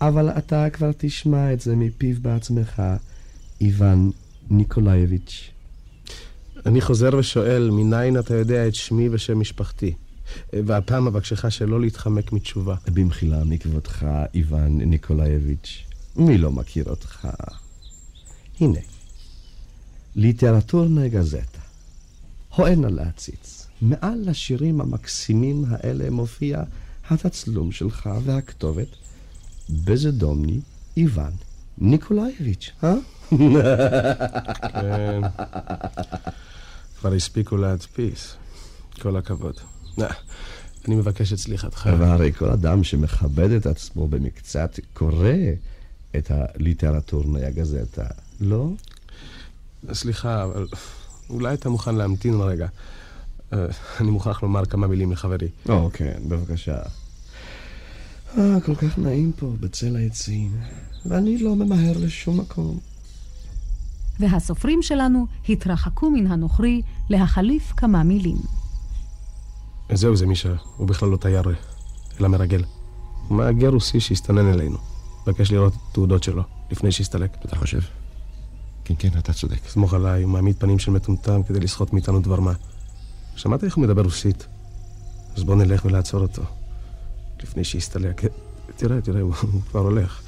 אבל 0.00 0.28
אתה 0.28 0.70
כבר 0.70 0.90
תשמע 0.98 1.52
את 1.52 1.60
זה 1.60 1.76
מפיו 1.76 2.16
בעצמך, 2.22 2.82
איוון 3.60 4.10
ניקולאייביץ'. 4.50 5.50
אני 6.66 6.80
חוזר 6.80 7.10
ושואל, 7.18 7.70
מניין 7.70 8.18
אתה 8.18 8.34
יודע 8.34 8.68
את 8.68 8.74
שמי 8.74 9.08
ושם 9.08 9.40
משפחתי? 9.40 9.94
והפעם 10.52 11.06
אבקשך 11.06 11.52
שלא 11.52 11.80
להתחמק 11.80 12.32
מתשובה. 12.32 12.76
במחילה 12.86 13.44
מכבודך, 13.44 14.06
איוון 14.34 14.80
ניקולאייביץ', 14.80 15.84
מי 16.16 16.38
לא 16.38 16.50
מכיר 16.50 16.84
אותך? 16.84 17.28
הנה, 18.60 18.80
ליטרטורנה 20.16 21.08
גזטה. 21.08 21.58
הואל 22.54 22.74
נא 22.74 22.86
להציץ. 22.86 23.66
מעל 23.82 24.28
השירים 24.28 24.80
המקסימים 24.80 25.64
האלה 25.68 26.10
מופיע 26.10 26.62
התצלום 27.10 27.72
שלך 27.72 28.10
והכתובת 28.24 28.88
בזדומני 29.84 30.60
איוון 30.96 31.32
ניקולאייביץ', 31.78 32.70
אה? 32.84 32.94
כן. 34.72 35.20
כבר 37.00 37.12
הספיקו 37.12 37.56
להדפיס. 37.56 38.34
כל 39.00 39.16
הכבוד. 39.16 39.54
נא, 39.98 40.06
אני 40.88 40.94
מבקש 40.94 41.32
את 41.32 41.38
סליחתך. 41.38 41.90
והרי 41.98 42.32
כל 42.32 42.50
אדם 42.50 42.84
שמכבד 42.84 43.50
את 43.50 43.66
עצמו 43.66 44.08
במקצת 44.08 44.78
קורא 44.94 45.28
את 46.16 46.30
הליטרטורנה 46.30 47.50
גזטה, 47.50 48.06
לא? 48.40 48.68
סליחה, 49.92 50.44
אבל 50.44 50.66
אולי 51.30 51.54
אתה 51.54 51.68
מוכן 51.68 51.94
להמתין 51.94 52.40
רגע. 52.40 52.66
אה, 53.52 53.66
אני 54.00 54.10
מוכרח 54.10 54.42
לומר 54.42 54.64
כמה 54.64 54.86
מילים 54.86 55.12
לחברי. 55.12 55.48
או, 55.68 55.90
כן, 55.92 56.22
בבקשה. 56.28 56.76
אה, 58.38 58.60
כל 58.60 58.74
כך 58.74 58.98
נעים 58.98 59.32
פה, 59.32 59.52
בצל 59.60 59.96
העצים. 59.96 60.56
ואני 61.06 61.38
לא 61.38 61.56
ממהר 61.56 61.98
לשום 61.98 62.40
מקום. 62.40 62.78
והסופרים 64.20 64.82
שלנו 64.82 65.26
התרחקו 65.48 66.10
מן 66.10 66.26
הנוכרי 66.26 66.82
להחליף 67.10 67.72
כמה 67.76 68.02
מילים. 68.02 68.38
זהו 69.92 70.16
זה 70.16 70.26
מישה, 70.26 70.54
הוא 70.76 70.88
בכלל 70.88 71.08
לא 71.08 71.16
תייר, 71.16 71.42
אלא 72.20 72.28
מרגל. 72.28 72.64
מהגר 73.30 73.68
רוסי 73.68 74.00
שהסתנן 74.00 74.52
אלינו. 74.52 74.78
מבקש 75.26 75.52
לראות 75.52 75.72
תעודות 75.92 76.22
שלו, 76.22 76.42
לפני 76.70 76.92
שהסתלק. 76.92 77.36
אתה 77.44 77.56
חושב? 77.56 77.80
כן, 78.84 78.94
כן, 78.98 79.08
אתה 79.18 79.32
צודק. 79.32 79.68
סמוך 79.68 79.94
עליי, 79.94 80.22
הוא 80.22 80.32
מעמיד 80.32 80.56
פנים 80.58 80.78
של 80.78 80.90
מטומטם 80.90 81.42
כדי 81.42 81.60
לסחוט 81.60 81.92
מאיתנו 81.92 82.20
דבר 82.20 82.40
מה. 82.40 82.52
שמעת 83.36 83.64
איך 83.64 83.76
הוא 83.76 83.84
מדבר 83.84 84.02
רוסית? 84.02 84.46
אז 85.36 85.44
בוא 85.44 85.56
נלך 85.56 85.84
ולעצור 85.84 86.20
אותו. 86.20 86.42
לפני 87.42 87.64
שיסתלק. 87.64 88.22
תראה, 88.76 89.00
תראה, 89.00 89.20
הוא 89.20 89.32
כבר 89.70 89.80
הולך. 89.80 90.22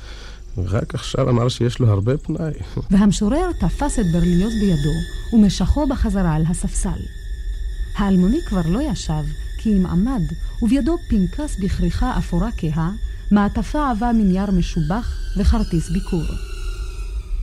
רק 0.58 0.94
עכשיו 0.94 1.30
אמר 1.30 1.48
שיש 1.48 1.78
לו 1.78 1.90
הרבה 1.90 2.18
פנאי. 2.18 2.52
והמשורר 2.90 3.50
תפס 3.60 3.98
את 3.98 4.04
ברליוז 4.12 4.52
בידו 4.60 4.94
ומשכו 5.32 5.86
בחזרה 5.86 6.34
על 6.34 6.42
הספסל. 6.48 7.00
האלמוני 7.96 8.38
כבר 8.46 8.60
לא 8.66 8.80
ישב, 8.82 9.24
כי 9.58 9.76
אם 9.76 9.86
עמד, 9.86 10.22
ובידו 10.62 10.96
פנקס 11.08 11.56
בכריכה 11.60 12.18
אפורה 12.18 12.48
כהה, 12.56 12.92
מעטפה 13.30 13.90
עבה 13.90 14.12
מנייר 14.12 14.50
משובח 14.50 15.16
וכרטיס 15.36 15.90
ביקור. 15.90 16.24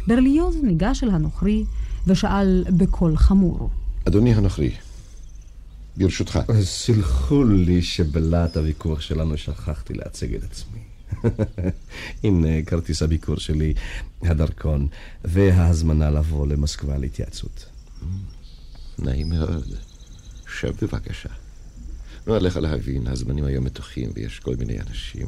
ברליוז 0.08 0.56
ניגש 0.64 1.04
אל 1.04 1.10
הנוכרי 1.10 1.66
ושאל 2.08 2.64
בקול 2.70 3.18
חמור. 3.18 3.70
אדוני 4.08 4.34
הנוכרי, 4.34 4.72
ברשותך. 5.98 6.40
סלחו 6.64 7.44
לי 7.44 7.82
שבלהט 7.82 8.58
הוויכוח 8.58 9.02
שלנו 9.02 9.38
שכחתי 9.38 9.94
להציג 9.94 10.36
את 10.36 10.44
עצמי. 10.44 10.80
הנה 12.24 12.64
כרטיס 12.66 13.02
הביקור 13.02 13.38
שלי, 13.38 13.74
הדרכון, 14.22 14.88
וההזמנה 15.24 16.10
לבוא 16.10 16.48
למוסקבה 16.48 16.98
להתייעצות. 16.98 17.66
נעים 19.00 19.30
מאוד. 19.30 19.76
שב 20.60 20.74
בבקשה. 20.82 21.30
לא 22.28 22.36
עליך 22.36 22.58
להבין, 22.58 23.08
הזמנים 23.08 23.44
היום 23.44 23.66
מתוחים 23.66 24.12
ויש 24.16 24.40
כל 24.40 24.56
מיני 24.56 24.80
אנשים. 24.80 25.28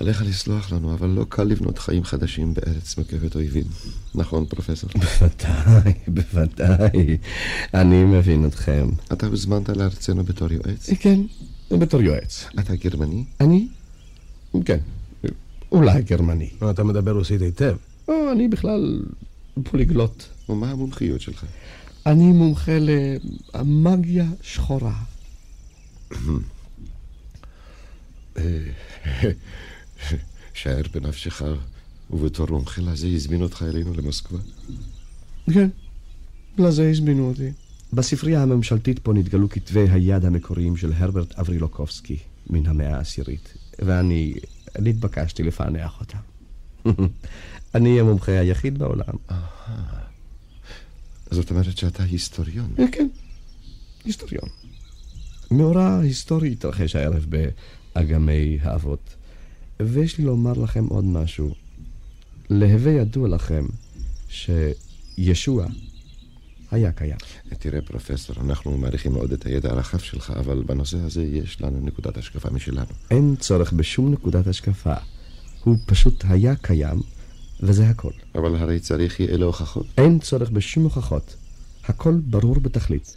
עליך 0.00 0.22
לסלוח 0.22 0.72
לנו, 0.72 0.94
אבל 0.94 1.08
לא 1.08 1.26
קל 1.28 1.44
לבנות 1.44 1.78
חיים 1.78 2.04
חדשים 2.04 2.54
בארץ 2.54 2.98
מוקפת 2.98 3.34
אויבים. 3.34 3.64
נכון, 4.14 4.46
פרופסור? 4.46 4.90
בוודאי, 4.94 5.92
בוודאי. 6.08 7.16
אני 7.74 8.04
מבין 8.04 8.46
אתכם. 8.46 8.88
אתה 9.12 9.26
הוזמנת 9.26 9.68
לארצנו 9.68 10.24
בתור 10.24 10.52
יועץ? 10.52 10.90
כן, 11.00 11.20
בתור 11.70 12.00
יועץ. 12.00 12.44
אתה 12.60 12.74
גרמני? 12.74 13.24
אני? 13.40 13.68
כן, 14.64 14.78
אולי 15.72 16.02
גרמני. 16.02 16.50
אתה 16.70 16.84
מדבר 16.84 17.12
רוסית 17.12 17.40
היטב. 17.40 17.76
או, 18.08 18.32
אני 18.32 18.48
בכלל 18.48 19.02
פוליגלוט. 19.62 20.24
ומה 20.48 20.70
המומחיות 20.70 21.20
שלך? 21.20 21.44
אני 22.06 22.32
מומחה 22.32 22.78
למאגיה 23.54 24.26
שחורה. 24.42 24.94
שער 30.54 30.82
בנפשך, 30.92 31.42
ובתור 32.10 32.46
מומחה 32.50 32.82
לזה 32.82 33.06
הזמין 33.06 33.42
אותך 33.42 33.64
אלינו 33.68 33.94
למוסקבה? 33.94 34.38
כן, 35.52 35.68
לזה 36.58 36.90
הזמינו 36.90 37.28
אותי. 37.28 37.52
בספרייה 37.92 38.42
הממשלתית 38.42 38.98
פה 38.98 39.12
נתגלו 39.12 39.48
כתבי 39.48 39.90
היד 39.90 40.24
המקוריים 40.24 40.76
של 40.76 40.92
הרברט 40.92 41.38
אברילוקובסקי 41.38 42.18
מן 42.50 42.66
המאה 42.66 42.96
העשירית, 42.96 43.54
ואני 43.78 44.34
נתבקשתי 44.78 45.42
לפענח 45.42 46.00
אותם. 46.00 46.18
אני 47.74 48.00
המומחה 48.00 48.38
היחיד 48.38 48.78
בעולם. 48.78 49.14
זאת 51.30 51.50
אומרת 51.50 51.76
שאתה 51.76 52.02
היסטוריון. 52.02 52.74
כן, 52.92 53.08
היסטוריון. 54.04 54.48
מאורע 55.50 55.98
היסטורי 55.98 56.52
התרחש 56.52 56.96
הערב 56.96 57.26
באגמי 57.94 58.58
האבות. 58.62 59.14
ויש 59.80 60.18
לי 60.18 60.24
לומר 60.24 60.52
לכם 60.52 60.86
עוד 60.86 61.04
משהו. 61.04 61.54
להווה 62.50 62.92
ידוע 62.92 63.28
לכם 63.28 63.66
שישוע 64.28 65.66
היה 66.70 66.92
קיים. 66.92 67.16
תראה, 67.58 67.80
פרופסור, 67.80 68.36
אנחנו 68.40 68.76
מעריכים 68.78 69.12
מאוד 69.12 69.32
את 69.32 69.46
הידע 69.46 69.70
הרחב 69.70 69.98
שלך, 69.98 70.30
אבל 70.30 70.62
בנושא 70.66 70.98
הזה 70.98 71.22
יש 71.22 71.62
לנו 71.62 71.80
נקודת 71.82 72.16
השקפה 72.16 72.50
משלנו. 72.50 72.86
אין 73.10 73.36
צורך 73.38 73.72
בשום 73.72 74.12
נקודת 74.12 74.46
השקפה. 74.46 74.94
הוא 75.64 75.76
פשוט 75.86 76.24
היה 76.28 76.56
קיים, 76.56 77.00
וזה 77.60 77.88
הכל. 77.88 78.10
אבל 78.34 78.56
הרי 78.56 78.80
צריך 78.80 79.20
יהיה 79.20 79.36
להוכחות. 79.36 79.86
אין 79.98 80.18
צורך 80.18 80.50
בשום 80.50 80.84
הוכחות. 80.84 81.36
הכל 81.88 82.14
ברור 82.14 82.60
בתכלית. 82.60 83.14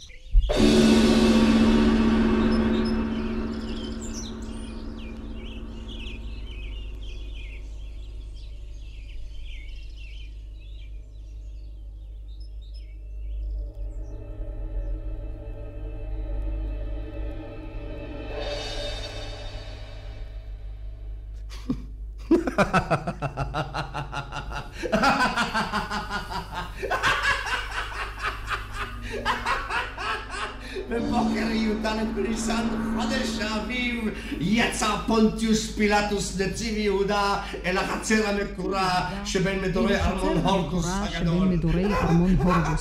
בבוקר 30.90 31.50
י"ד 31.52 31.86
בניסן, 32.14 32.66
חודש 32.96 33.38
האביב, 33.40 34.04
יצא 34.40 34.96
פונטיוס 35.06 35.74
פילטוס 35.76 36.40
נציב 36.40 36.76
יהודה 36.76 37.40
אל 37.64 37.78
החצר 37.78 38.28
המקורה 38.28 39.10
שבין 39.24 39.60
מדורי 39.60 40.00
ארמון 40.00 40.36
הורקוס 40.36 40.88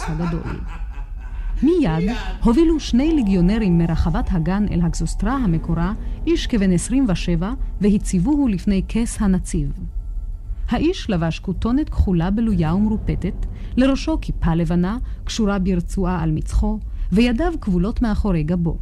הגדול. 0.07 0.41
מיד 1.63 2.11
הובילו 2.43 2.79
שני 2.79 3.15
ליגיונרים 3.15 3.77
מרחבת 3.77 4.29
הגן 4.31 4.65
אל 4.71 4.81
הגזוסטרה 4.81 5.33
המקורה, 5.33 5.93
איש 6.27 6.47
כבן 6.47 6.71
27, 6.71 7.53
והציבוהו 7.81 8.47
לפני 8.47 8.81
כס 8.89 9.21
הנציב. 9.21 9.71
האיש 10.69 11.09
לבש 11.09 11.39
כותונת 11.39 11.89
כחולה 11.89 12.31
בלויה 12.31 12.75
ומרופטת, 12.75 13.45
לראשו 13.77 14.17
כיפה 14.21 14.55
לבנה, 14.55 14.97
קשורה 15.23 15.59
ברצועה 15.59 16.23
על 16.23 16.31
מצחו, 16.31 16.79
וידיו 17.11 17.53
כבולות 17.61 18.01
מאחורי 18.01 18.43
גבו. 18.43 18.77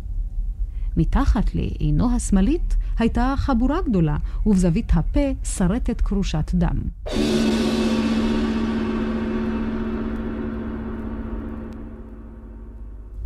מתחת 0.98 1.56
לעינו 1.56 2.16
השמאלית 2.16 2.76
הייתה 3.00 3.34
חבורה 3.38 3.82
גדולה, 3.82 4.18
ובזווית 4.46 4.92
הפה 4.94 5.34
שרטת 5.44 6.02
כרושת 6.02 6.52
דם. 6.54 6.80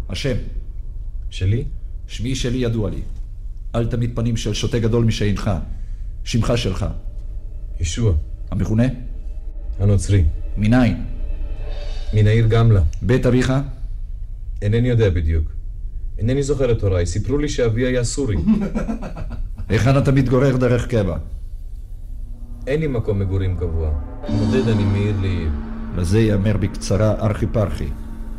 השם. 0.10 0.36
שלי? 1.30 1.64
שמי 2.08 2.36
שלי 2.36 2.58
ידוע 2.58 2.90
לי. 2.90 3.02
אל 3.76 3.86
תמיד 3.86 4.12
פנים 4.16 4.38
של 4.38 4.54
שוטה 4.54 4.80
גדול 4.80 5.06
משאינך. 5.06 5.52
שמך 6.24 6.54
שלך. 6.56 6.86
ישוע. 7.80 8.14
המכונה? 8.52 8.84
הנוצרי. 9.80 10.24
מניין? 10.58 11.06
מן 12.14 12.28
העיר 12.28 12.48
גמלה. 12.48 12.82
בית 13.02 13.26
אביך? 13.26 13.54
אינני 14.62 14.90
יודע 14.90 15.10
בדיוק. 15.10 15.52
אינני 16.18 16.44
זוכר 16.44 16.72
את 16.72 16.84
הוריי. 16.84 17.06
סיפרו 17.06 17.38
לי 17.38 17.50
שאבי 17.50 17.86
היה 17.86 18.04
סורי. 18.04 18.36
היכן 19.70 19.98
אתה 19.98 20.12
מתגורר 20.12 20.58
דרך 20.58 20.88
קבע? 20.88 21.18
אין 22.68 22.80
לי 22.80 22.88
מקום 22.88 23.20
מגורים 23.20 23.58
קבוע. 23.58 23.92
נודד 24.30 24.68
אני 24.68 24.84
מעיר 24.84 25.16
לעיר. 25.22 25.50
לזה 25.98 26.20
ייאמר 26.20 26.58
בקצרה 26.58 27.12
ארכי 27.12 27.48
פרחי. 27.48 27.88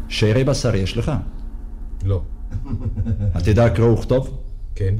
שערי 0.08 0.44
בשר 0.44 0.74
יש 0.74 0.96
לך? 0.96 1.12
לא. 2.04 2.22
תדע 3.44 3.68
קרוא 3.68 3.98
וכתוב? 3.98 4.38
כן. 4.74 4.94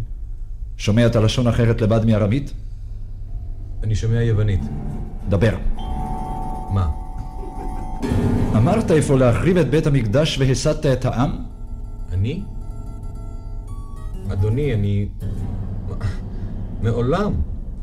שומע 0.76 1.06
את 1.06 1.16
הלשון 1.16 1.46
אחרת 1.46 1.80
לבד 1.80 2.04
מארמית? 2.04 2.52
אני 3.82 3.94
שומע 3.94 4.22
יוונית. 4.22 4.60
דבר. 5.28 5.56
מה? 6.70 6.90
אמרת 8.56 8.90
איפה 8.90 9.18
להחריב 9.18 9.56
את 9.56 9.70
בית 9.70 9.86
המקדש 9.86 10.38
והסדת 10.38 10.86
את 10.86 11.04
העם? 11.04 11.30
אני? 12.12 12.42
אדוני, 14.32 14.74
אני... 14.74 15.08
מעולם, 16.82 17.32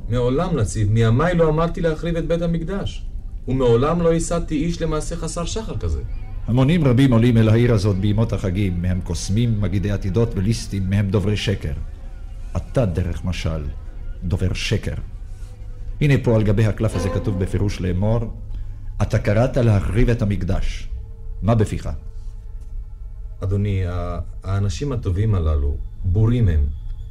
מעולם 0.10 0.58
נציב, 0.60 0.91
מימיי 0.91 1.36
לא 1.36 1.49
אמרתי 1.49 1.82
להחריב 1.82 2.15
את 2.15 2.27
בית 2.27 2.41
המקדש. 2.41 3.08
ומעולם 3.47 4.01
לא 4.01 4.13
הסדתי 4.13 4.56
איש 4.56 4.82
למעשה 4.82 5.15
חסר 5.15 5.45
שחר 5.45 5.77
כזה. 5.77 6.01
המונים 6.47 6.88
רבים 6.88 7.13
עולים 7.13 7.38
אל 7.38 7.49
העיר 7.49 7.73
הזאת 7.73 7.95
בימות 7.95 8.33
החגים, 8.33 8.81
מהם 8.81 9.01
קוסמים, 9.01 9.62
מגידי 9.62 9.91
עתידות 9.91 10.29
וליסטים, 10.36 10.89
מהם 10.89 11.10
דוברי 11.10 11.38
שקר. 11.38 11.73
אתה, 12.57 12.86
דרך 12.86 13.25
משל, 13.25 13.63
דובר 14.23 14.53
שקר. 14.53 14.93
הנה 16.01 16.13
פה 16.23 16.36
על 16.36 16.43
גבי 16.43 16.65
הקלף 16.65 16.95
הזה 16.95 17.10
כתוב 17.10 17.39
בפירוש 17.39 17.81
לאמור, 17.81 18.19
אתה 19.01 19.19
קראת 19.19 19.57
להחריב 19.57 20.10
את 20.10 20.21
המקדש. 20.21 20.89
מה 21.41 21.55
בפיך? 21.55 21.89
אדוני, 23.43 23.83
האנשים 24.43 24.91
הטובים 24.91 25.36
הללו, 25.36 25.77
בורים 26.03 26.47
הם, 26.47 26.65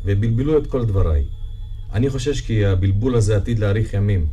ובלבלו 0.04 0.58
את 0.58 0.66
כל 0.66 0.86
דבריי. 0.86 1.24
אני 1.92 2.10
חושש 2.10 2.40
כי 2.40 2.66
הבלבול 2.66 3.14
הזה 3.14 3.36
עתיד 3.36 3.58
להאריך 3.58 3.94
ימים. 3.94 4.26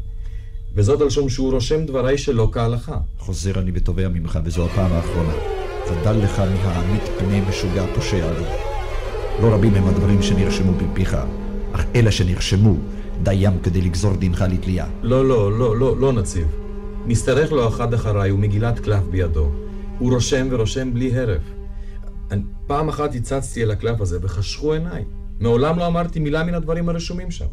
וזאת 0.76 1.02
על 1.02 1.10
שום 1.10 1.30
שהוא 1.30 1.54
רושם 1.54 1.86
דבריי 1.86 2.18
שלא 2.18 2.50
כהלכה. 2.52 2.98
חוזר 3.18 3.60
אני 3.60 3.72
ותובע 3.74 4.08
ממך, 4.08 4.40
וזו 4.46 4.66
הפעם 4.66 4.92
האחרונה. 4.92 5.34
חדל 5.88 6.12
לך 6.12 6.40
מהעמית 6.40 7.02
פני 7.20 7.42
משוגע 7.50 7.86
פושע 7.96 8.32
לי. 8.32 8.46
לא 9.42 9.54
רבים 9.54 9.76
הם 9.76 9.88
הדברים 9.88 10.22
שנרשמו 10.22 10.72
בפיך, 10.72 11.18
אך 11.72 11.86
אלה 11.96 12.12
שנרשמו, 12.12 12.76
דיים 13.24 13.60
כדי 13.64 13.82
לגזור 13.82 14.16
דינך 14.16 14.46
לתלייה. 14.50 14.86
לא, 15.04 15.26
לא, 15.26 15.60
לא, 15.60 15.78
לא, 15.78 15.98
לא 15.98 16.14
נציב. 16.14 16.48
משתרך 17.06 17.52
לו 17.52 17.68
אחד 17.68 17.94
אחריי 17.94 18.32
ומגילת 18.32 18.80
קלף 18.80 19.04
בידו. 19.04 19.50
הוא 20.00 20.14
רושם 20.14 20.48
ורושם 20.52 20.94
בלי 20.94 21.20
הרף. 21.20 21.42
אני, 22.32 22.42
פעם 22.68 22.90
אחת 22.90 23.16
הצצתי 23.16 23.64
אל 23.64 23.72
הקלף 23.72 24.02
הזה 24.02 24.18
וחשכו 24.22 24.74
עיניי. 24.74 25.06
מעולם 25.40 25.80
לא 25.80 25.88
אמרתי 25.88 26.20
מילה 26.20 26.44
מן 26.44 26.54
הדברים 26.54 26.90
הרשומים 26.90 27.32
שם. 27.32 27.46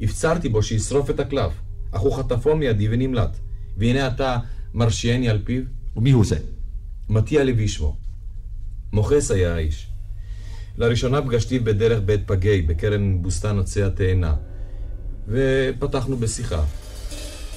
הפצרתי 0.00 0.48
בו 0.48 0.62
שישרוף 0.62 1.10
את 1.10 1.20
הקלף, 1.20 1.52
אך 1.90 2.00
הוא 2.00 2.16
חטפו 2.16 2.56
מידי 2.56 2.88
ונמלט. 2.90 3.36
והנה 3.76 4.08
אתה 4.08 4.38
מרשיעני 4.74 5.28
על 5.28 5.38
פיו. 5.44 5.62
ומי 5.96 6.10
הוא 6.10 6.24
זה? 6.24 6.38
מתיה 7.08 7.44
לוי 7.44 7.68
שמו. 7.68 7.96
מוכס 8.92 9.30
היה 9.30 9.54
האיש. 9.54 9.88
לראשונה 10.78 11.22
פגשתי 11.22 11.58
בדרך 11.58 12.00
בית 12.04 12.20
פגי, 12.26 12.62
בקרן 12.62 13.22
בוסתן 13.22 13.58
עצי 13.58 13.82
התאנה, 13.82 14.34
ופתחנו 15.28 16.16
בשיחה. 16.16 16.64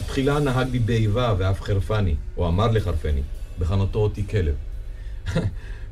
תחילה 0.08 0.40
נהג 0.40 0.70
בי 0.70 0.80
באיבה 0.80 1.36
ואף 1.38 1.62
חרפני, 1.62 2.16
או 2.38 2.48
אמר 2.48 2.72
לחרפני, 2.72 3.22
בכנותו 3.60 4.00
אותי 4.00 4.28
כלב. 4.28 4.56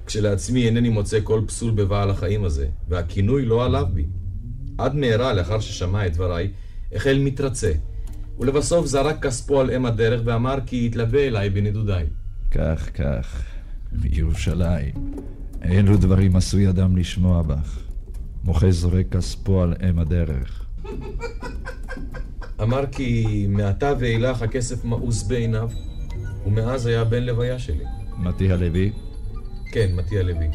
כשלעצמי 0.06 0.65
אינני 0.65 0.89
מוצא 0.89 1.19
כל 1.23 1.41
פסול 1.47 1.71
בבעל 1.71 2.10
החיים 2.10 2.43
הזה, 2.43 2.67
והכינוי 2.88 3.45
לא 3.45 3.65
עליו 3.65 3.88
בי. 3.93 4.06
עד 4.78 4.95
מהרה, 4.95 5.34
לאחר 5.34 5.60
ששמע 5.60 6.06
את 6.06 6.13
דבריי, 6.13 6.52
החל 6.91 7.19
מתרצה, 7.19 7.71
ולבסוף 8.39 8.86
זרק 8.86 9.26
כספו 9.26 9.62
על 9.62 9.71
אם 9.71 9.86
הדרך 9.86 10.21
ואמר 10.26 10.58
כי 10.65 10.86
יתלווה 10.86 11.28
אליי 11.28 11.50
בנדודיי. 11.50 12.06
כך, 12.52 12.89
כך, 12.93 13.43
מירושלים. 13.91 14.93
אילו 15.63 15.97
דברים 15.97 16.36
עשוי 16.36 16.69
אדם 16.69 16.97
לשמוע 16.97 17.41
בך. 17.41 17.80
מוחה 18.43 18.71
זורק 18.71 19.06
כספו 19.12 19.62
על 19.62 19.73
אם 19.89 20.00
הדרך. 20.00 20.65
אמר 22.62 22.84
כי 22.91 23.45
מעתה 23.50 23.93
ואילך 24.00 24.41
הכסף 24.41 24.86
מאוס 24.86 25.23
בעיניו, 25.23 25.69
ומאז 26.45 26.86
היה 26.86 27.04
בן 27.04 27.23
לוויה 27.23 27.60
שלי. 27.60 27.84
מתי 28.17 28.52
הלוי? 28.52 28.91
כן, 29.71 29.95
מתי 29.95 30.19
הלוי. 30.19 30.47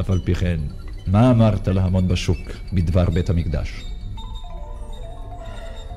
אף 0.00 0.10
על 0.10 0.20
פי 0.24 0.34
כן, 0.34 0.60
מה 1.06 1.30
אמרת 1.30 1.68
להמון 1.68 2.08
בשוק 2.08 2.38
בדבר 2.72 3.10
בית 3.10 3.30
המקדש? 3.30 3.84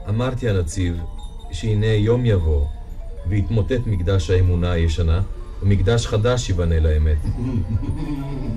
אמרתי 0.10 0.50
הנציב 0.50 0.98
שהנה 1.52 1.86
יום 1.86 2.26
יבוא 2.26 2.66
ויתמוטט 3.28 3.82
מקדש 3.86 4.30
האמונה 4.30 4.72
הישנה, 4.72 5.22
ומקדש 5.62 6.08
חדש 6.08 6.50
ייבנה 6.50 6.80
לאמת. 6.80 7.18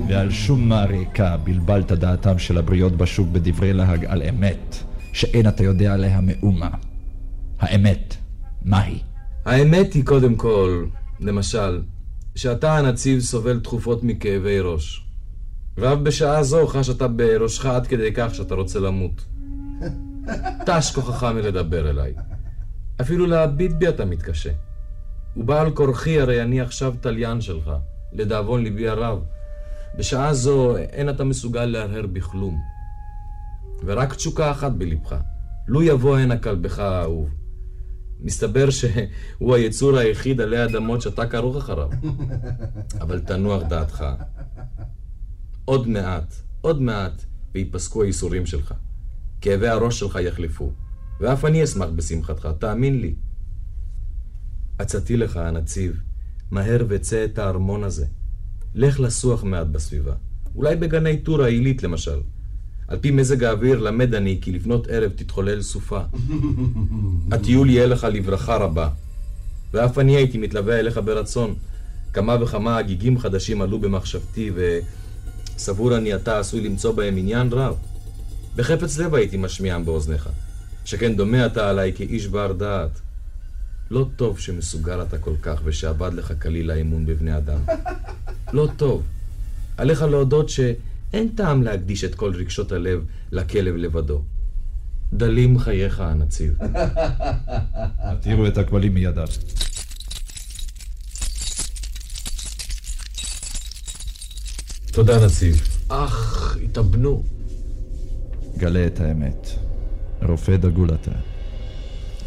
ועל 0.09 0.31
שום 0.31 0.69
מה 0.69 0.85
ריקה 0.85 1.37
בלבלת 1.37 1.93
דעתם 1.93 2.39
של 2.39 2.59
הבריות 2.59 2.97
בשוק 2.97 3.29
בדברי 3.29 3.73
להג 3.73 4.05
על 4.05 4.23
אמת, 4.23 4.77
שאין 5.13 5.49
אתה 5.49 5.65
יודע 5.65 5.95
עליה 5.95 6.21
מאומה. 6.23 6.71
האמת, 7.61 8.17
מהי? 8.65 8.99
האמת 9.45 9.93
היא 9.93 10.05
קודם 10.05 10.35
כל, 10.35 10.85
למשל, 11.21 11.83
שאתה 12.35 12.79
הנציב 12.79 13.21
סובל 13.21 13.61
תכופות 13.61 14.05
מכאבי 14.05 14.61
ראש. 14.61 15.07
ואף 15.79 15.99
בשעה 15.99 16.43
זו 16.43 16.67
חש 16.67 16.91
אתה 16.91 17.09
בראשך 17.09 17.67
עד 17.67 17.87
כדי 17.87 18.11
כך 18.15 18.35
שאתה 18.35 18.55
רוצה 18.55 18.81
למות. 18.81 19.25
תש 20.67 20.93
כוחך 20.95 21.25
מלדבר 21.25 21.91
אליי. 21.91 22.15
אפילו 23.01 23.27
להביט 23.27 23.73
בי 23.73 23.89
אתה 23.89 24.05
מתקשה. 24.05 24.53
ובעל 25.37 25.71
כורחי 25.71 26.21
הרי 26.21 26.43
אני 26.43 26.61
עכשיו 26.61 26.95
תליין 27.01 27.41
שלך, 27.41 27.71
לדאבון 28.13 28.63
ליבי 28.63 28.89
הרב. 28.89 29.25
בשעה 29.99 30.35
זו 30.35 30.77
אין 30.77 31.11
אתה 31.11 31.25
מסוגל 31.25 31.65
להרהר 31.65 32.07
בכלום. 32.07 32.61
ורק 33.85 34.15
תשוקה 34.15 34.51
אחת 34.51 34.73
בלבך, 34.73 35.17
לו 35.69 35.83
יבוא 35.83 36.19
הנה 36.19 36.39
כלבך 36.39 36.79
האהוב. 36.79 37.31
מסתבר 38.21 38.71
שהוא 38.71 39.55
היצור 39.55 39.99
היחיד 39.99 40.41
עלי 40.41 40.65
אדמות 40.65 41.03
שאתה 41.03 41.27
כרוך 41.27 41.57
אחריו. 41.57 41.89
אבל 43.01 43.21
תנוח 43.21 43.63
דעתך. 43.63 44.05
עוד 45.65 45.89
מעט, 45.89 46.35
עוד 46.61 46.83
מעט, 46.83 47.25
ויפסקו 47.55 48.03
הייסורים 48.03 48.47
שלך. 48.47 48.75
כאבי 49.41 49.69
הראש 49.69 49.99
שלך 49.99 50.19
יחלפו, 50.23 50.73
ואף 51.21 51.45
אני 51.45 51.65
אשמח 51.65 51.89
בשמחתך, 51.97 52.49
תאמין 52.59 53.01
לי. 53.01 53.15
עצתי 54.79 55.17
לך, 55.17 55.37
הנציב, 55.37 56.01
מהר 56.51 56.85
וצא 56.89 57.25
את 57.25 57.39
הארמון 57.39 57.85
הזה. 57.85 58.07
לך 58.75 59.01
לסוח 59.01 59.45
מעט 59.45 59.67
בסביבה. 59.67 60.15
אולי 60.55 60.77
בגני 60.77 61.19
טור 61.19 61.43
העילית 61.43 61.83
למשל. 61.83 62.21
על 62.89 62.99
פי 62.99 63.11
מזג 63.11 63.45
האוויר 63.45 63.79
למד 63.79 64.15
אני 64.15 64.39
כי 64.43 64.53
לפנות 64.53 64.87
ערב 64.89 65.13
תתחולל 65.17 65.63
סופה. 65.63 66.01
הטיול 67.33 67.71
יהיה 67.71 67.87
לך 67.87 68.07
לברכה 68.13 68.57
רבה. 68.57 68.89
ואף 69.73 69.99
אני 69.99 70.17
הייתי 70.17 70.39
מתלווה 70.39 70.79
אליך 70.79 71.01
ברצון. 71.05 71.55
כמה 72.13 72.37
וכמה 72.43 72.77
הגיגים 72.77 73.19
חדשים 73.19 73.63
עלו 73.63 73.79
במחשבתי, 73.79 74.51
וסבור 75.57 75.97
אני 75.97 76.15
אתה 76.15 76.39
עשוי 76.39 76.61
למצוא 76.61 76.93
בהם 76.93 77.17
עניין 77.17 77.49
רב. 77.53 77.77
בחפץ 78.57 78.99
לב 78.99 79.15
הייתי 79.15 79.37
משמיעם 79.37 79.85
באוזניך. 79.85 80.29
שכן 80.85 81.17
דומה 81.17 81.47
אתה 81.47 81.71
עליי 81.71 81.93
כאיש 81.97 82.27
בר 82.27 82.53
דעת. 82.53 83.01
לא 83.91 84.07
טוב 84.17 84.39
שמסוגל 84.39 85.03
אתה 85.03 85.19
כל 85.19 85.35
כך 85.43 85.61
ושאבד 85.65 86.15
לך 86.15 86.33
כליל 86.43 86.71
האמון 86.71 87.07
בבני 87.07 87.37
אדם. 87.37 87.61
לא 88.53 88.69
טוב. 88.77 89.03
עליך 89.77 90.03
להודות 90.03 90.49
שאין 90.49 91.29
טעם 91.35 91.63
להקדיש 91.63 92.05
את 92.05 92.15
כל 92.15 92.33
רגשות 92.35 92.73
הלב 92.73 93.05
לכלב 93.33 93.77
לבדו. 93.77 94.23
דלים 95.13 95.59
חייך, 95.59 96.01
הנציב. 96.01 96.59
התירו 97.99 98.47
את 98.47 98.59
הכבלים 98.59 98.95
מידיו. 98.95 99.29
תודה, 104.93 105.27
נציב. 105.27 105.69
אך, 105.89 106.57
התאבנו. 106.65 107.25
גלה 108.57 108.87
את 108.87 109.01
האמת. 109.01 109.64
רופא 110.29 110.57
דגול 110.57 110.95
אתה. 110.95 111.11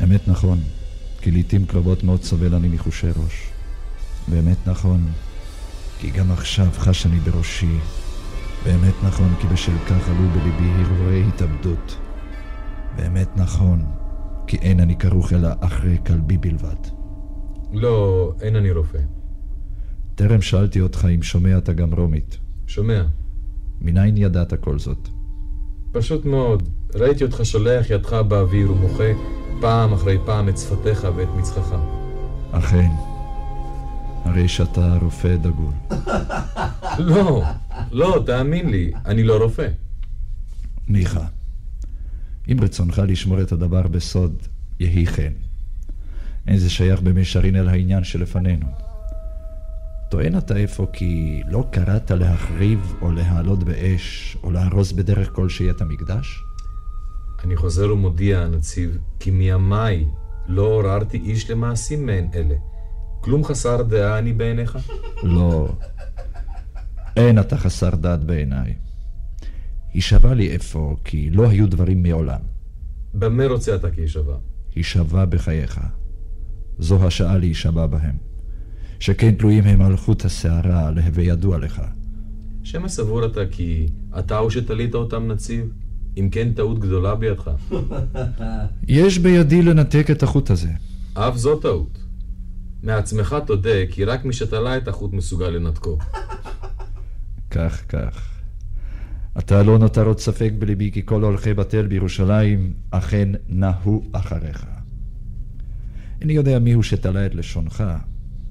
אמת 0.03 0.27
נכון. 0.27 0.59
כי 1.21 1.31
לעיתים 1.31 1.65
קרבות 1.65 2.03
מאוד 2.03 2.23
סובל 2.23 2.55
אני 2.55 2.67
מחושי 2.67 3.07
ראש. 3.07 3.49
באמת 4.27 4.57
נכון, 4.67 5.05
כי 5.99 6.11
גם 6.11 6.31
עכשיו 6.31 6.67
חש 6.73 7.05
אני 7.05 7.19
בראשי. 7.19 7.77
באמת 8.65 8.93
נכון, 9.03 9.33
כי 9.41 9.47
בשל 9.47 9.77
כך 9.89 10.09
עלו 10.09 10.29
בליבי 10.29 10.69
הרהורי 10.69 11.23
התאבדות. 11.27 11.97
באמת 12.95 13.27
נכון, 13.35 13.85
כי 14.47 14.57
אין 14.57 14.79
אני 14.79 14.95
כרוך 14.95 15.33
אלא 15.33 15.49
אחרי 15.59 15.97
כלבי 16.05 16.37
בלבד. 16.37 16.75
לא, 17.73 18.33
אין 18.41 18.55
אני 18.55 18.71
רופא. 18.71 18.99
טרם 20.15 20.41
שאלתי 20.41 20.81
אותך 20.81 21.07
אם 21.15 21.23
שומע 21.23 21.57
אתה 21.57 21.73
גם 21.73 21.93
רומית. 21.93 22.37
שומע. 22.67 23.03
מניין 23.81 24.17
ידעת 24.17 24.53
כל 24.53 24.79
זאת? 24.79 25.09
פשוט 25.97 26.25
מאוד. 26.25 26.63
ראיתי 26.95 27.23
אותך 27.23 27.39
שולח 27.43 27.89
ידך 27.89 28.13
באוויר 28.13 28.71
ומוחה 28.71 29.11
פעם 29.61 29.93
אחרי 29.93 30.17
פעם 30.25 30.49
את 30.49 30.57
שפתיך 30.57 31.07
ואת 31.15 31.27
מצחך. 31.37 31.75
אכן. 32.51 32.89
הרי 34.23 34.47
שאתה 34.47 34.97
רופא 35.01 35.35
דגול. 35.35 35.73
לא, 36.99 37.43
לא, 37.91 38.23
תאמין 38.25 38.69
לי, 38.69 38.91
אני 39.05 39.23
לא 39.23 39.37
רופא. 39.37 39.67
מיכה, 40.87 41.25
אם 42.51 42.57
רצונך 42.61 43.01
לשמור 43.07 43.41
את 43.41 43.51
הדבר 43.51 43.87
בסוד, 43.87 44.35
יהי 44.79 45.05
כן. 45.05 45.33
אין 46.47 46.57
זה 46.57 46.69
שייך 46.69 47.01
במישרין 47.01 47.55
אל 47.55 47.69
העניין 47.69 48.03
שלפנינו. 48.03 48.86
טוען 50.09 50.37
אתה 50.37 50.63
אפוא 50.63 50.85
כי 50.93 51.41
לא 51.47 51.63
קראת 51.71 52.11
להחריב 52.11 52.95
או 53.01 53.11
להעלות 53.11 53.63
באש 53.63 54.37
או 54.43 54.51
להרוס 54.51 54.91
בדרך 54.91 55.29
כלשהי 55.33 55.69
את 55.69 55.81
המקדש? 55.81 56.43
אני 57.43 57.55
חוזר 57.55 57.93
ומודיע, 57.93 58.39
הנציב, 58.39 58.97
כי 59.19 59.31
מימיי 59.31 60.05
לא 60.47 60.61
עוררתי 60.61 61.17
איש 61.17 61.49
למעשים 61.49 62.05
מעין 62.05 62.29
אלה. 62.33 62.55
כלום 63.21 63.43
חסר 63.43 63.81
דעה 63.81 64.19
אני 64.19 64.33
בעיניך? 64.33 64.77
לא. 65.23 65.69
אין 67.15 67.39
אתה 67.39 67.57
חסר 67.57 67.95
דעת 67.95 68.23
בעיניי. 68.23 68.73
יישבע 69.93 70.33
לי 70.33 70.55
אפוא 70.55 70.95
כי 71.03 71.29
לא 71.29 71.49
היו 71.49 71.69
דברים 71.69 72.03
מעולם. 72.03 72.39
במה 73.13 73.45
רוצה 73.45 73.75
אתה 73.75 73.91
כי 73.91 74.01
יישבע? 74.01 74.37
הישבע 74.75 75.25
בחייך. 75.25 75.81
זו 76.79 77.07
השעה 77.07 77.37
להישבע 77.37 77.85
בהם. 77.85 78.17
שכן 78.99 79.31
תלויים 79.31 79.63
הם 79.63 79.81
על 79.81 79.97
חוט 79.97 80.25
השערה, 80.25 80.91
להווה 80.91 81.23
ידוע 81.23 81.57
לך. 81.57 81.81
שמא 82.63 82.87
סבור 82.87 83.25
אתה 83.25 83.41
כי 83.51 83.87
אתה 84.19 84.37
הוא 84.37 84.49
שתלית 84.49 84.95
אותם 84.95 85.27
נציב? 85.27 85.73
אם 86.17 86.29
כן 86.31 86.53
טעות 86.53 86.79
גדולה 86.79 87.15
בידך. 87.15 87.51
יש 88.87 89.19
בידי 89.19 89.61
לנתק 89.61 90.07
את 90.11 90.23
החוט 90.23 90.49
הזה. 90.49 90.69
אף 91.13 91.37
זו 91.37 91.55
טעות. 91.55 91.97
מעצמך 92.83 93.35
תודה 93.45 93.85
כי 93.91 94.05
רק 94.05 94.25
מי 94.25 94.33
שתלה 94.33 94.77
את 94.77 94.87
החוט 94.87 95.13
מסוגל 95.13 95.49
לנתקו. 95.49 95.97
כך, 97.51 97.83
כך. 97.89 98.37
אתה 99.39 99.63
לא 99.63 99.77
נותר 99.77 100.05
עוד 100.05 100.19
ספק 100.19 100.51
בליבי 100.59 100.91
כי 100.91 101.01
כל 101.05 101.23
הולכי 101.23 101.53
בתל 101.53 101.87
בירושלים 101.87 102.73
אכן 102.91 103.29
נהו 103.47 104.03
אחריך. 104.11 104.65
איני 106.21 106.33
יודע 106.33 106.59
מיהו 106.59 106.83
שתלה 106.83 107.25
את 107.25 107.35
לשונך, 107.35 107.83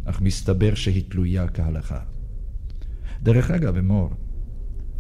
אך 0.07 0.21
מסתבר 0.21 0.75
שהיא 0.75 1.05
תלויה 1.09 1.49
כהלכה. 1.49 1.99
דרך 3.23 3.51
אגב, 3.51 3.77
אמור, 3.77 4.11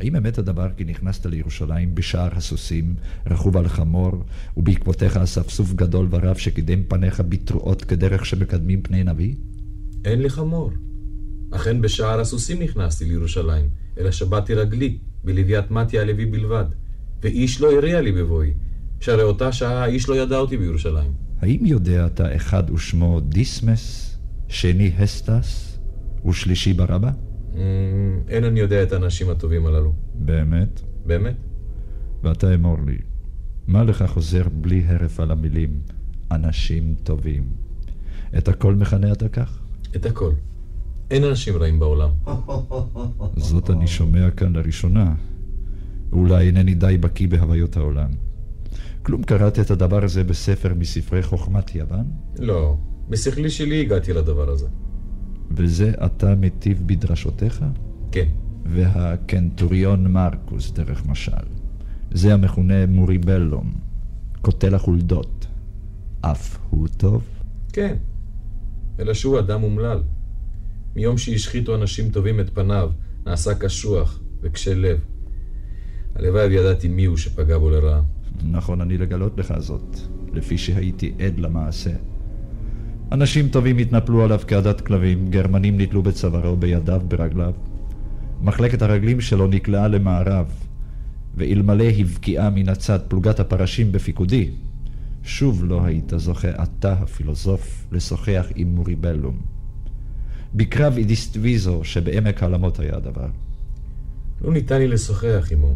האם 0.00 0.16
אמת 0.16 0.38
הדבר 0.38 0.68
כי 0.76 0.84
נכנסת 0.84 1.26
לירושלים 1.26 1.94
בשער 1.94 2.28
הסוסים, 2.32 2.94
רכוב 3.26 3.56
על 3.56 3.68
חמור, 3.68 4.12
ובעקבותיך 4.56 5.16
אספסוף 5.16 5.72
גדול 5.72 6.08
ורב 6.10 6.36
שקידם 6.36 6.82
פניך 6.88 7.22
בתרועות 7.28 7.84
כדרך 7.84 8.26
שמקדמים 8.26 8.82
פני 8.82 9.04
נביא? 9.04 9.34
אין 10.04 10.22
לי 10.22 10.30
חמור. 10.30 10.70
אכן 11.50 11.80
בשער 11.80 12.20
הסוסים 12.20 12.62
נכנסתי 12.62 13.04
לירושלים, 13.04 13.68
אלא 13.98 14.10
שבתי 14.10 14.54
רגלי, 14.54 14.98
בלוויית 15.24 15.70
מתיה 15.70 16.02
הלוי 16.02 16.26
בלבד, 16.26 16.64
ואיש 17.22 17.60
לא 17.60 17.72
הריע 17.72 18.00
לי 18.00 18.12
בבואי, 18.12 18.52
שהרי 19.00 19.22
אותה 19.22 19.52
שעה 19.52 19.86
איש 19.86 20.08
לא 20.08 20.14
ידע 20.14 20.36
אותי 20.36 20.56
בירושלים. 20.56 21.12
האם 21.40 21.66
יודע 21.66 22.06
אתה 22.06 22.36
אחד 22.36 22.70
ושמו 22.70 23.20
דיסמס, 23.20 24.15
שני 24.48 24.92
הסטס, 24.98 25.78
ושלישי 26.28 26.72
ברבא? 26.72 27.10
אממ, 27.52 27.56
אין 28.28 28.44
אני 28.44 28.60
יודע 28.60 28.82
את 28.82 28.92
האנשים 28.92 29.30
הטובים 29.30 29.66
הללו. 29.66 29.92
באמת? 30.14 30.80
באמת? 31.06 31.36
ואתה 32.22 32.54
אמור 32.54 32.76
לי, 32.86 32.98
מה 33.66 33.84
לך 33.84 34.04
חוזר 34.06 34.42
בלי 34.52 34.84
הרף 34.86 35.20
על 35.20 35.30
המילים 35.30 35.80
אנשים 36.30 36.94
טובים? 37.02 37.44
את 38.38 38.48
הכל 38.48 38.74
מכנה 38.74 39.12
אתה 39.12 39.28
כך? 39.28 39.62
את 39.96 40.06
הכל. 40.06 40.32
אין 41.10 41.24
אנשים 41.24 41.56
רעים 41.56 41.78
בעולם. 41.78 42.10
זאת 43.36 43.70
אני 43.70 43.86
שומע 43.86 44.30
כאן 44.30 44.56
לראשונה. 44.56 45.14
אולי 46.12 46.46
אינני 46.46 46.74
די 46.74 46.98
בקיא 47.00 47.28
בהוויות 47.28 47.76
העולם. 47.76 48.10
כלום 49.02 49.22
קראת 49.22 49.58
את 49.58 49.70
הדבר 49.70 50.04
הזה 50.04 50.24
בספר 50.24 50.74
מספרי 50.74 51.22
חוכמת 51.22 51.74
יוון? 51.74 52.04
לא, 52.38 52.76
בשכלי 53.10 53.50
שלי 53.50 53.80
הגעתי 53.80 54.12
לדבר 54.12 54.50
הזה. 54.50 54.66
וזה 55.50 55.92
אתה 56.06 56.34
מטיב 56.34 56.82
בדרשותיך? 56.86 57.64
כן. 58.12 58.28
והקנטוריון 58.66 60.12
מרקוס, 60.12 60.70
דרך 60.70 61.06
משל. 61.06 61.46
זה 62.10 62.34
המכונה 62.34 62.86
מוריבלום, 62.86 63.72
קוטל 64.42 64.74
החולדות. 64.74 65.46
אף 66.20 66.58
הוא 66.70 66.88
טוב? 66.96 67.24
כן, 67.72 67.96
אלא 68.98 69.14
שהוא 69.14 69.38
אדם 69.38 69.62
אומלל. 69.62 70.02
מיום 70.96 71.18
שהשחיתו 71.18 71.74
אנשים 71.74 72.10
טובים 72.10 72.40
את 72.40 72.50
פניו, 72.54 72.90
נעשה 73.26 73.54
קשוח 73.54 74.20
וקשה 74.42 74.74
לב. 74.74 75.00
הלוואי 76.14 76.46
וידעתי 76.46 76.88
מי 76.88 77.04
הוא 77.04 77.16
שפגע 77.16 77.58
בו 77.58 77.70
לרעה. 77.70 78.02
נכון 78.42 78.80
אני 78.80 78.98
לגלות 78.98 79.38
לך 79.38 79.54
זאת, 79.58 79.96
לפי 80.32 80.58
שהייתי 80.58 81.14
עד 81.18 81.38
למעשה. 81.38 81.90
אנשים 83.12 83.48
טובים 83.48 83.78
התנפלו 83.78 84.24
עליו 84.24 84.40
כעדת 84.46 84.80
כלבים, 84.80 85.30
גרמנים 85.30 85.80
נתלו 85.80 86.02
בצווארו, 86.02 86.56
בידיו, 86.56 87.00
ברגליו. 87.08 87.52
מחלקת 88.42 88.82
הרגלים 88.82 89.20
שלו 89.20 89.46
נקלעה 89.46 89.88
למערב, 89.88 90.46
ואלמלא 91.34 91.84
הבקיעה 91.84 92.50
מן 92.50 92.68
הצד 92.68 92.98
פלוגת 93.08 93.40
הפרשים 93.40 93.92
בפיקודי, 93.92 94.50
שוב 95.22 95.64
לא 95.64 95.84
היית 95.84 96.12
זוכה 96.16 96.62
אתה, 96.62 96.92
הפילוסוף, 96.92 97.86
לשוחח 97.92 98.46
עם 98.54 98.68
מוריבלום. 98.74 99.40
בקרב 100.54 100.96
אידיסטוויזו 100.96 101.80
שבעמק 101.84 102.42
העלמות 102.42 102.80
היה 102.80 102.96
הדבר. 102.96 103.28
לא 104.40 104.52
ניתן 104.52 104.78
לי 104.78 104.88
לשוחח 104.88 105.48
עמו. 105.52 105.74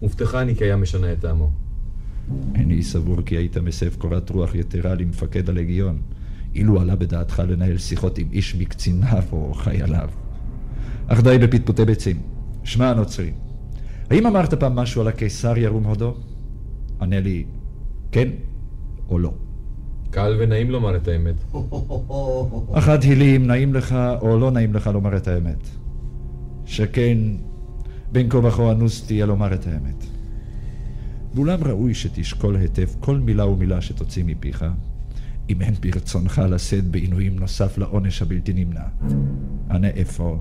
הובטחני 0.00 0.56
כי 0.56 0.64
היה 0.64 0.76
משנה 0.76 1.12
את 1.12 1.20
טעמו. 1.20 1.50
איני 2.54 2.82
סבור 2.82 3.22
כי 3.22 3.36
היית 3.36 3.56
מסב 3.56 3.94
קורת 3.94 4.30
רוח 4.30 4.54
יתרה 4.54 4.94
למפקד 4.94 5.48
הלגיון, 5.48 6.00
אילו 6.54 6.80
עלה 6.80 6.96
בדעתך 6.96 7.42
לנהל 7.48 7.78
שיחות 7.78 8.18
עם 8.18 8.26
איש 8.32 8.54
מקציניו 8.54 9.22
או 9.32 9.54
חייליו. 9.54 10.08
אך 11.06 11.20
די 11.20 11.38
בפטפוטי 11.38 11.84
ביצים. 11.84 12.16
שמע 12.64 12.90
הנוצרי, 12.90 13.30
האם 14.10 14.26
אמרת 14.26 14.54
פעם 14.54 14.76
משהו 14.76 15.00
על 15.00 15.08
הקיסר 15.08 15.58
ירום 15.58 15.84
הודו? 15.84 16.14
ענה 17.00 17.20
לי, 17.20 17.44
כן 18.12 18.28
או 19.08 19.18
לא. 19.18 19.32
קל 20.10 20.36
ונעים 20.40 20.70
לומר 20.70 20.96
את 20.96 21.08
האמת. 21.08 21.34
אחת 22.72 23.02
היא 23.02 23.36
אם 23.36 23.46
נעים 23.46 23.74
לך 23.74 23.94
או 24.20 24.38
לא 24.38 24.50
נעים 24.50 24.74
לך 24.74 24.86
לומר 24.86 25.16
את 25.16 25.28
האמת. 25.28 25.68
שכן 26.64 27.18
בין 28.12 28.28
כה 28.30 28.38
וכה 28.38 28.72
אנוס 28.72 29.06
תהיה 29.06 29.26
לומר 29.26 29.54
את 29.54 29.66
האמת. 29.66 30.04
ואולם 31.34 31.58
ראוי 31.64 31.94
שתשקול 31.94 32.56
היטב 32.56 32.88
כל 33.00 33.18
מילה 33.18 33.46
ומילה 33.46 33.80
שתוציא 33.80 34.24
מפיך, 34.24 34.64
אם 35.48 35.62
אין 35.62 35.74
ברצונך 35.80 36.42
לשאת 36.50 36.84
בעינויים 36.84 37.38
נוסף 37.38 37.78
לעונש 37.78 38.22
הבלתי 38.22 38.52
נמנע. 38.52 38.84
ענה 39.70 39.88
אפוא, 40.02 40.36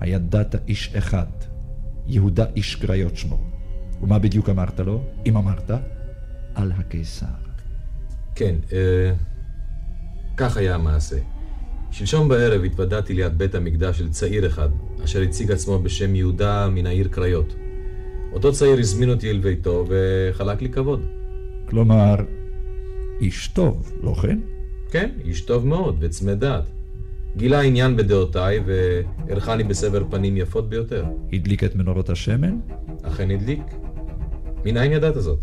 הידעת 0.00 0.54
איש 0.68 0.94
אחד, 0.94 1.26
יהודה 2.06 2.44
איש 2.56 2.74
קריות 2.74 3.16
שמו. 3.16 3.40
ומה 4.02 4.18
בדיוק 4.18 4.48
אמרת 4.48 4.80
לו, 4.80 5.04
אם 5.26 5.36
אמרת? 5.36 5.70
על 6.54 6.72
הקיסר. 6.72 7.26
כן, 8.34 8.54
אה, 8.72 9.12
כך 10.36 10.56
היה 10.56 10.74
המעשה. 10.74 11.16
שלשום 11.90 12.28
בערב 12.28 12.64
התוודעתי 12.64 13.14
ליד 13.14 13.38
בית 13.38 13.54
המקדש 13.54 13.98
של 13.98 14.10
צעיר 14.10 14.46
אחד, 14.46 14.68
אשר 15.04 15.22
הציג 15.22 15.52
עצמו 15.52 15.78
בשם 15.78 16.14
יהודה 16.14 16.68
מן 16.68 16.86
העיר 16.86 17.08
קריות. 17.08 17.54
אותו 18.32 18.52
צעיר 18.52 18.78
הזמין 18.78 19.10
אותי 19.10 19.30
אל 19.30 19.38
ביתו 19.38 19.86
וחלק 19.88 20.62
לי 20.62 20.68
כבוד. 20.68 21.06
כלומר, 21.68 22.14
איש 23.22 23.48
טוב, 23.48 23.92
לא 24.02 24.14
כן? 24.14 24.38
כן, 24.90 25.10
איש 25.24 25.40
טוב 25.40 25.66
מאוד 25.66 25.96
וצמא 26.00 26.34
דעת. 26.34 26.64
גילה 27.36 27.60
עניין 27.60 27.96
בדעותיי 27.96 28.60
וערכני 28.66 29.64
בסבר 29.64 30.04
פנים 30.10 30.36
יפות 30.36 30.68
ביותר. 30.68 31.04
הדליק 31.32 31.64
את 31.64 31.76
מנורות 31.76 32.10
השמן? 32.10 32.58
אכן 33.02 33.30
הדליק. 33.30 33.62
מנין 34.64 34.92
ידעת 34.92 35.14
זאת? 35.22 35.38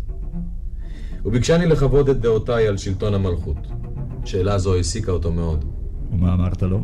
וביקשני 1.24 1.66
לכבוד 1.66 2.08
את 2.08 2.20
דעותיי 2.20 2.68
על 2.68 2.76
שלטון 2.76 3.14
המלכות. 3.14 3.66
שאלה 4.24 4.58
זו 4.58 4.74
העסיקה 4.74 5.12
אותו 5.12 5.32
מאוד. 5.32 5.64
ומה 6.12 6.34
אמרת 6.34 6.62
לו? 6.62 6.80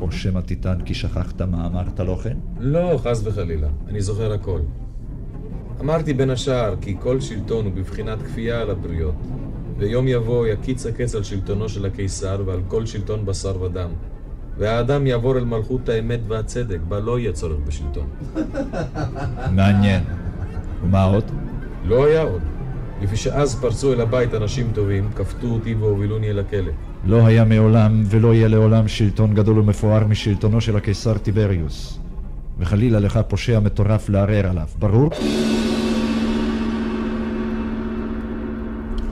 או 0.00 0.12
שמא 0.12 0.40
תטען 0.40 0.84
כי 0.84 0.94
שכחת 0.94 1.42
מה 1.42 1.66
אמרת 1.66 2.00
לו 2.00 2.16
כן? 2.16 2.36
לא, 2.60 2.98
חס 3.02 3.20
וחלילה. 3.24 3.68
אני 3.88 4.00
זוכר 4.00 4.32
הכל. 4.32 4.60
אמרתי 5.80 6.12
בין 6.12 6.30
השאר 6.30 6.74
כי 6.80 6.96
כל 7.00 7.20
שלטון 7.20 7.64
הוא 7.64 7.72
בבחינת 7.72 8.22
כפייה 8.22 8.60
על 8.60 8.70
הבריות, 8.70 9.14
ויום 9.78 10.08
יבוא 10.08 10.46
יקיץ 10.46 10.86
הקץ 10.86 11.14
על 11.14 11.22
שלטונו 11.22 11.68
של 11.68 11.86
הקיסר 11.86 12.42
ועל 12.46 12.60
כל 12.68 12.86
שלטון 12.86 13.26
בשר 13.26 13.62
ודם, 13.62 13.90
והאדם 14.58 15.06
יעבור 15.06 15.38
אל 15.38 15.44
מלכות 15.44 15.88
האמת 15.88 16.20
והצדק, 16.28 16.78
בה 16.88 17.00
לא 17.00 17.18
יהיה 17.18 17.32
צורך 17.32 17.58
בשלטון. 17.66 18.06
מעניין. 19.56 20.02
ומה 20.84 21.02
עוד? 21.02 21.24
לא 21.84 22.06
היה 22.06 22.22
עוד. 22.22 22.42
לפי 23.02 23.16
שאז 23.16 23.60
פרצו 23.60 23.92
אל 23.92 24.00
הבית 24.00 24.34
אנשים 24.34 24.70
טובים, 24.74 25.10
כפתו 25.16 25.46
אותי 25.46 25.74
והובילוני 25.74 26.30
אל 26.30 26.38
הכלא. 26.38 26.72
לא 27.04 27.26
היה 27.26 27.44
מעולם 27.44 28.02
ולא 28.06 28.34
יהיה 28.34 28.48
לעולם 28.48 28.88
שלטון 28.88 29.34
גדול 29.34 29.58
ומפואר 29.58 30.06
משלטונו 30.06 30.60
של 30.60 30.76
הקיסר 30.76 31.18
טיבריוס. 31.18 31.98
וחלילה 32.58 33.00
לך 33.00 33.20
פושע 33.28 33.60
מטורף 33.60 34.08
לערער 34.08 34.46
עליו, 34.46 34.66
ברור? 34.78 35.10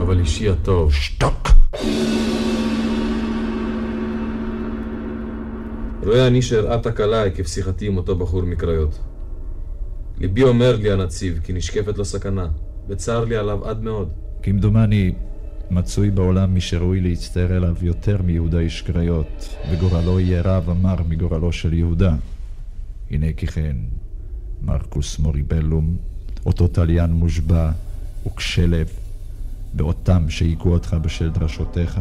אבל 0.04 0.18
אישי 0.18 0.48
הטוב... 0.48 0.92
שתוק! 0.92 1.48
רואה 6.02 6.26
אני 6.26 6.42
שארעה 6.42 6.78
תקלה 6.78 7.24
עקב 7.24 7.44
שיחתי 7.44 7.86
עם 7.86 7.96
אותו 7.96 8.16
בחור 8.16 8.42
מקריות. 8.42 8.98
ליבי 10.18 10.42
אומר 10.42 10.76
לי 10.76 10.92
הנציב 10.92 11.40
כי 11.44 11.52
נשקפת 11.52 11.98
לו 11.98 12.04
סכנה, 12.04 12.46
וצר 12.88 13.24
לי 13.24 13.36
עליו 13.36 13.68
עד 13.68 13.82
מאוד. 13.82 14.08
כמדומני, 14.42 15.12
מצוי 15.70 16.10
בעולם 16.10 16.54
מי 16.54 16.60
שראוי 16.60 17.00
להצטער 17.00 17.56
אליו 17.56 17.76
יותר 17.82 18.22
מיהודה 18.22 18.58
איש 18.58 18.82
קריות, 18.82 19.48
וגורלו 19.70 20.20
יהיה 20.20 20.42
רע 20.42 20.70
ומר 20.70 20.96
מגורלו 21.08 21.52
של 21.52 21.72
יהודה. 21.72 22.14
הנה 23.10 23.32
כי 23.36 23.46
כן, 23.46 23.76
מרקוס 24.62 25.18
מוריבלום, 25.18 25.96
אותו 26.46 26.68
תליין 26.68 27.10
מושבע 27.10 27.70
וקשה 28.26 28.66
לב, 28.66 28.88
ואותם 29.76 30.24
שהיכו 30.28 30.72
אותך 30.72 30.96
בשל 31.02 31.30
דרשותיך, 31.30 32.00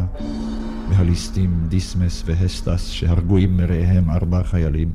והליסטים 0.89 1.65
דיסמס 1.67 2.23
והסטס 2.25 2.88
שהרגו 2.88 3.38
עם 3.38 3.57
מרעיהם 3.57 4.09
ארבעה 4.09 4.43
חיילים, 4.43 4.91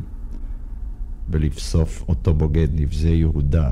ולבסוף 1.28 2.04
אותו 2.08 2.34
בוגד 2.34 2.68
נבזה 2.74 3.08
יהודה. 3.08 3.70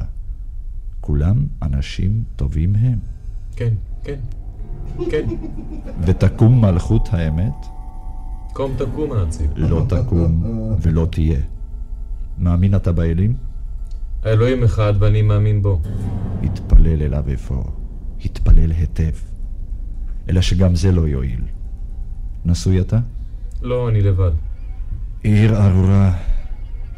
כולם 1.00 1.46
אנשים 1.62 2.22
טובים 2.36 2.74
הם. 2.74 2.98
כן, 3.56 3.74
כן, 4.04 4.18
כן. 5.10 5.26
ותקום 6.00 6.64
מלכות 6.64 7.08
האמת? 7.12 7.66
קום 8.52 8.72
תקום 8.78 9.12
הנציב. 9.12 9.50
לא 9.56 9.82
תקום 9.88 10.42
ולא 10.80 11.06
תהיה. 11.10 11.40
מאמין 12.38 12.74
אתה 12.74 12.92
באלים? 12.92 13.34
האלוהים 14.22 14.64
אחד 14.64 14.94
ואני 14.98 15.22
מאמין 15.22 15.62
בו. 15.62 15.80
התפלל 16.42 17.02
אליו 17.02 17.24
אפוא. 17.34 17.62
התפלל 18.24 18.70
היטב. 18.70 19.12
אלא 20.28 20.40
שגם 20.40 20.74
זה 20.74 20.92
לא 20.92 21.08
יועיל. 21.08 21.40
נשוי 22.44 22.80
אתה? 22.80 22.98
לא, 23.62 23.88
אני 23.88 24.00
לבד. 24.00 24.30
עיר 25.22 25.56
ארורה, 25.56 26.14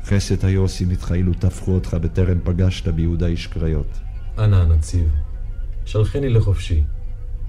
חסד 0.05 0.45
היו 0.45 0.61
עושים 0.61 0.91
איתך 0.91 1.13
אילו 1.15 1.35
טפחו 1.35 1.75
אותך 1.75 1.95
בטרם 1.95 2.39
פגשת 2.45 2.89
ביהודה 2.89 3.27
איש 3.27 3.47
קריות. 3.47 3.99
אנא 4.39 4.57
הנציב, 4.57 5.11
שלחני 5.85 6.29
לחופשי. 6.29 6.85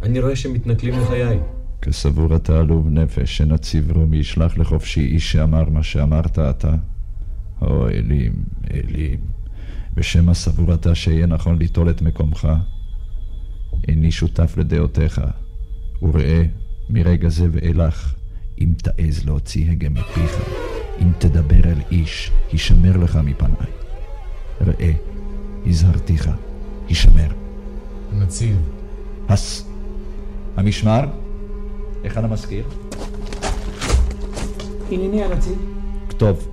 אני 0.02 0.20
רואה 0.20 0.36
שמתנכלים 0.36 1.00
לחיי. 1.00 1.40
כסבור 1.82 2.36
אתה 2.36 2.60
עלוב 2.60 2.88
נפש, 2.90 3.38
שנציב 3.38 3.92
רומי 3.92 4.18
ישלח 4.18 4.58
לחופשי 4.58 5.02
איש 5.02 5.32
שאמר 5.32 5.70
מה 5.70 5.84
שאמרת 5.84 6.40
אתה? 6.40 6.76
או 7.62 7.90
אלים, 7.90 8.34
אלים, 8.74 9.20
בשם 9.94 10.30
הסבור 10.30 10.74
אתה 10.74 10.96
שיהיה 10.96 11.26
נכון 11.26 11.58
ליטול 11.58 11.90
את 11.90 12.02
מקומך? 12.02 12.48
איני 13.88 14.12
שותף 14.12 14.54
לדעותיך, 14.58 15.22
וראה, 16.02 16.44
מרגע 16.90 17.30
זה 17.30 17.48
ואילך, 17.52 18.14
אם 18.62 18.74
תעז 18.78 19.26
להוציא 19.26 19.72
הגה 19.72 19.90
מפיך, 19.90 20.38
אם 21.02 21.12
תדבר 21.18 21.70
אל 21.72 21.82
איש, 21.92 22.32
הישמר 22.52 22.98
לך 22.98 23.16
מפניי. 23.16 23.72
ראה, 24.62 24.92
הזהרתיך, 25.66 26.30
הישמר. 26.88 27.28
הנציב. 28.12 28.58
הס. 29.30 29.68
המשמר? 30.58 31.06
היכן 32.04 32.24
המזכיר? 32.24 32.66
הנני 34.92 35.24
הנציב. 35.24 35.58
כתוב. 36.10 36.52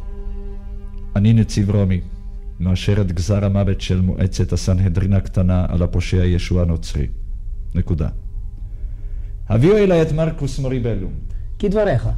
אני 1.16 1.32
נציב 1.32 1.70
רומי, 1.70 2.00
מאשר 2.60 3.00
את 3.00 3.12
גזר 3.12 3.44
המוות 3.44 3.80
של 3.80 4.00
מועצת 4.00 4.52
הסנהדרין 4.52 5.12
הקטנה 5.12 5.66
על 5.68 5.82
הפושע 5.82 6.24
ישוע 6.24 6.62
הנוצרי. 6.62 7.06
נקודה. 7.74 8.08
הביאו 9.48 9.76
אליי 9.76 10.02
את 10.02 10.12
מרקוס 10.12 10.58
מוריבלום. 10.58 11.12
כדבריך. 11.58 12.08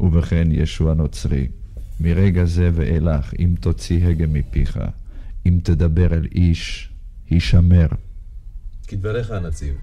ובכן, 0.00 0.48
ישוע 0.50 0.90
הנוצרי, 0.90 1.48
מרגע 2.00 2.44
זה 2.44 2.70
ואילך, 2.74 3.34
אם 3.38 3.54
תוציא 3.60 4.06
הגה 4.06 4.26
מפיך, 4.26 4.78
אם 5.46 5.58
תדבר 5.62 6.14
אל 6.14 6.26
איש, 6.34 6.92
הישמר. 7.30 7.86
כדבריך 8.86 9.30
הנציב. 9.30 9.74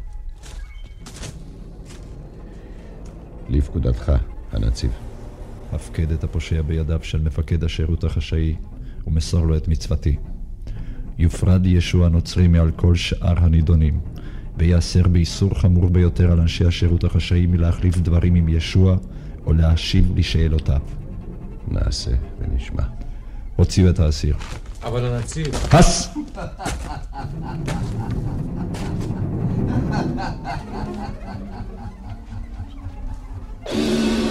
לפקודתך, 3.50 4.12
הנציב. 4.52 5.11
הפקד 5.72 6.12
את 6.12 6.24
הפושע 6.24 6.62
בידיו 6.62 7.00
של 7.04 7.22
מפקד 7.22 7.64
השירות 7.64 8.04
החשאי, 8.04 8.56
ומסור 9.08 9.46
לו 9.46 9.58
את 9.58 9.68
מצוותי. 9.68 10.16
יופרד 11.18 11.66
ישוע 11.66 12.06
הנוצרי 12.06 12.48
מעל 12.48 12.72
כל 12.72 12.96
שאר 12.96 13.44
הנידונים, 13.44 14.00
וייאסר 14.58 15.08
באיסור 15.08 15.60
חמור 15.60 15.90
ביותר 15.90 16.32
על 16.32 16.40
אנשי 16.40 16.66
השירות 16.66 17.04
החשאי 17.04 17.46
מלהחליף 17.46 17.98
דברים 17.98 18.36
עם 18.36 18.50
ישוע, 18.50 18.98
או 19.46 19.54
להשיב 19.54 20.12
לשאלותיו. 20.16 20.82
נעשה 21.68 22.12
ונשמע. 22.40 22.84
הוציאו 23.56 23.90
את 23.90 24.00
האסיר. 24.00 24.36
אבל 24.84 25.06
הנציב... 25.06 25.48
הס! 25.72 26.10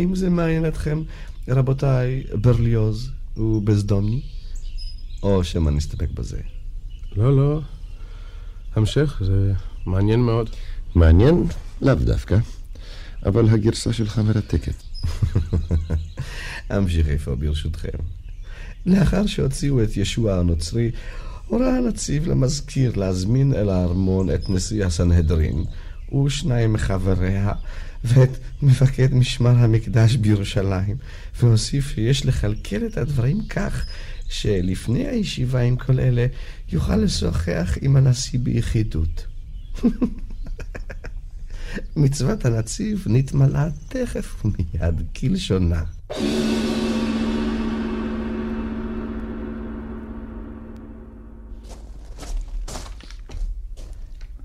האם 0.00 0.14
זה 0.14 0.30
מעניין 0.30 0.66
אתכם, 0.66 1.02
רבותיי, 1.48 2.24
ברליוז 2.34 3.10
ובזדומני? 3.36 4.20
או 5.22 5.44
שמא 5.44 5.70
נסתפק 5.70 6.10
בזה? 6.10 6.38
לא, 7.16 7.36
לא. 7.36 7.60
המשך, 8.74 9.22
זה 9.24 9.52
מעניין 9.86 10.20
מאוד. 10.20 10.50
מעניין? 10.94 11.44
לאו 11.82 11.94
דווקא. 11.94 12.38
אבל 13.26 13.48
הגרסה 13.48 13.92
שלך 13.92 14.18
מרתקת. 14.18 14.74
אמשיך 16.76 17.08
איפה 17.08 17.34
ברשותכם. 17.34 17.98
לאחר 18.86 19.26
שהוציאו 19.26 19.82
את 19.82 19.96
ישוע 19.96 20.34
הנוצרי, 20.34 20.90
הורה 21.46 21.76
הנציב 21.76 22.28
למזכיר 22.28 22.92
להזמין 22.96 23.54
אל 23.54 23.68
הארמון 23.68 24.30
את 24.30 24.50
נשיא 24.50 24.84
הסנהדרין 24.84 25.64
ושניים 26.24 26.72
מחבריה 26.72 27.52
ואת 28.04 28.30
מפקד 28.62 29.14
משמר 29.14 29.50
המקדש 29.50 30.16
בירושלים, 30.16 30.96
והוסיף 31.40 31.90
שיש 31.94 32.26
לכלכל 32.26 32.86
את 32.86 32.96
הדברים 32.96 33.46
כך 33.48 33.86
שלפני 34.28 35.06
הישיבה 35.06 35.60
עם 35.60 35.76
כל 35.76 36.00
אלה 36.00 36.26
יוכל 36.72 36.96
לשוחח 36.96 37.78
עם 37.80 37.96
הנשיא 37.96 38.38
ביחידות. 38.38 39.26
מצוות 41.96 42.44
הנציב 42.44 43.04
נתמלאה 43.08 43.68
תכף 43.88 44.44
ומיד 44.44 45.02
כלשונה. 45.16 45.82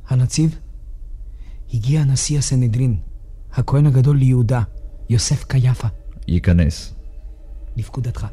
הנציב, 0.08 0.56
הגיע 1.74 2.04
נשיא 2.04 2.38
הסנהדרין, 2.38 2.98
הכהן 3.56 3.86
הגדול 3.86 4.18
ליהודה, 4.18 4.62
יוסף 5.10 5.44
קייפה. 5.44 5.88
ייכנס. 6.28 6.94
לפקודתך. 7.78 8.28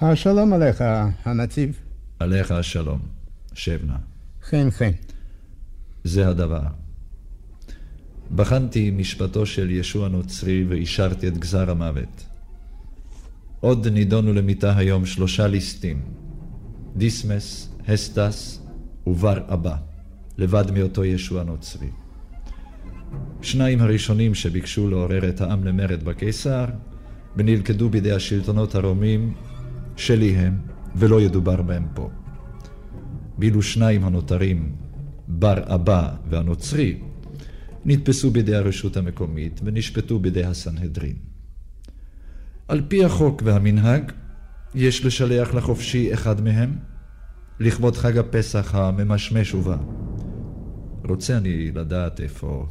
השלום 0.00 0.52
עליך, 0.52 0.84
הנציב. 1.24 1.78
עליך 2.18 2.50
השלום. 2.50 3.00
שב 3.54 3.80
נא. 3.86 3.94
כן, 4.50 4.70
כן. 4.70 4.90
זה 6.04 6.28
הדבר. 6.28 6.62
בחנתי 8.34 8.90
משפטו 8.90 9.46
של 9.46 9.70
ישוע 9.70 10.06
הנוצרי 10.06 10.64
ואישרתי 10.68 11.28
את 11.28 11.38
גזר 11.38 11.70
המוות. 11.70 12.24
עוד 13.60 13.88
נידונו 13.88 14.32
למיתה 14.32 14.76
היום 14.76 15.06
שלושה 15.06 15.46
ליסטים, 15.46 16.02
דיסמס, 16.96 17.68
הסטס 17.88 18.60
ובר 19.06 19.52
אבא, 19.52 19.76
לבד 20.40 20.70
מאותו 20.70 21.04
ישוע 21.04 21.40
הנוצרי. 21.40 21.88
שניים 23.42 23.80
הראשונים 23.80 24.34
שביקשו 24.34 24.90
לעורר 24.90 25.28
את 25.28 25.40
העם 25.40 25.64
למרד 25.64 26.04
בקיסר, 26.04 26.64
ונלכדו 27.36 27.90
בידי 27.90 28.12
השלטונות 28.12 28.74
הרומים, 28.74 29.34
שלי 29.96 30.36
הם, 30.36 30.54
ולא 30.96 31.20
ידובר 31.20 31.62
בהם 31.62 31.86
פה. 31.94 32.10
ואילו 33.38 33.62
שניים 33.62 34.04
הנותרים, 34.04 34.72
בר 35.28 35.74
אבא 35.74 36.14
והנוצרי, 36.30 36.98
נתפסו 37.84 38.30
בידי 38.30 38.54
הרשות 38.54 38.96
המקומית 38.96 39.60
ונשפטו 39.64 40.18
בידי 40.18 40.44
הסנהדרין. 40.44 41.16
על 42.68 42.82
פי 42.88 43.04
החוק 43.04 43.42
והמנהג, 43.44 44.12
יש 44.74 45.04
לשלח 45.04 45.54
לחופשי 45.54 46.14
אחד 46.14 46.40
מהם, 46.40 46.76
לכבוד 47.60 47.96
חג 47.96 48.18
הפסח 48.18 48.74
הממשמש 48.74 49.54
ובא. 49.54 49.76
רוצה 51.04 51.36
אני 51.36 51.70
לדעת 51.72 52.20
איפה, 52.20 52.66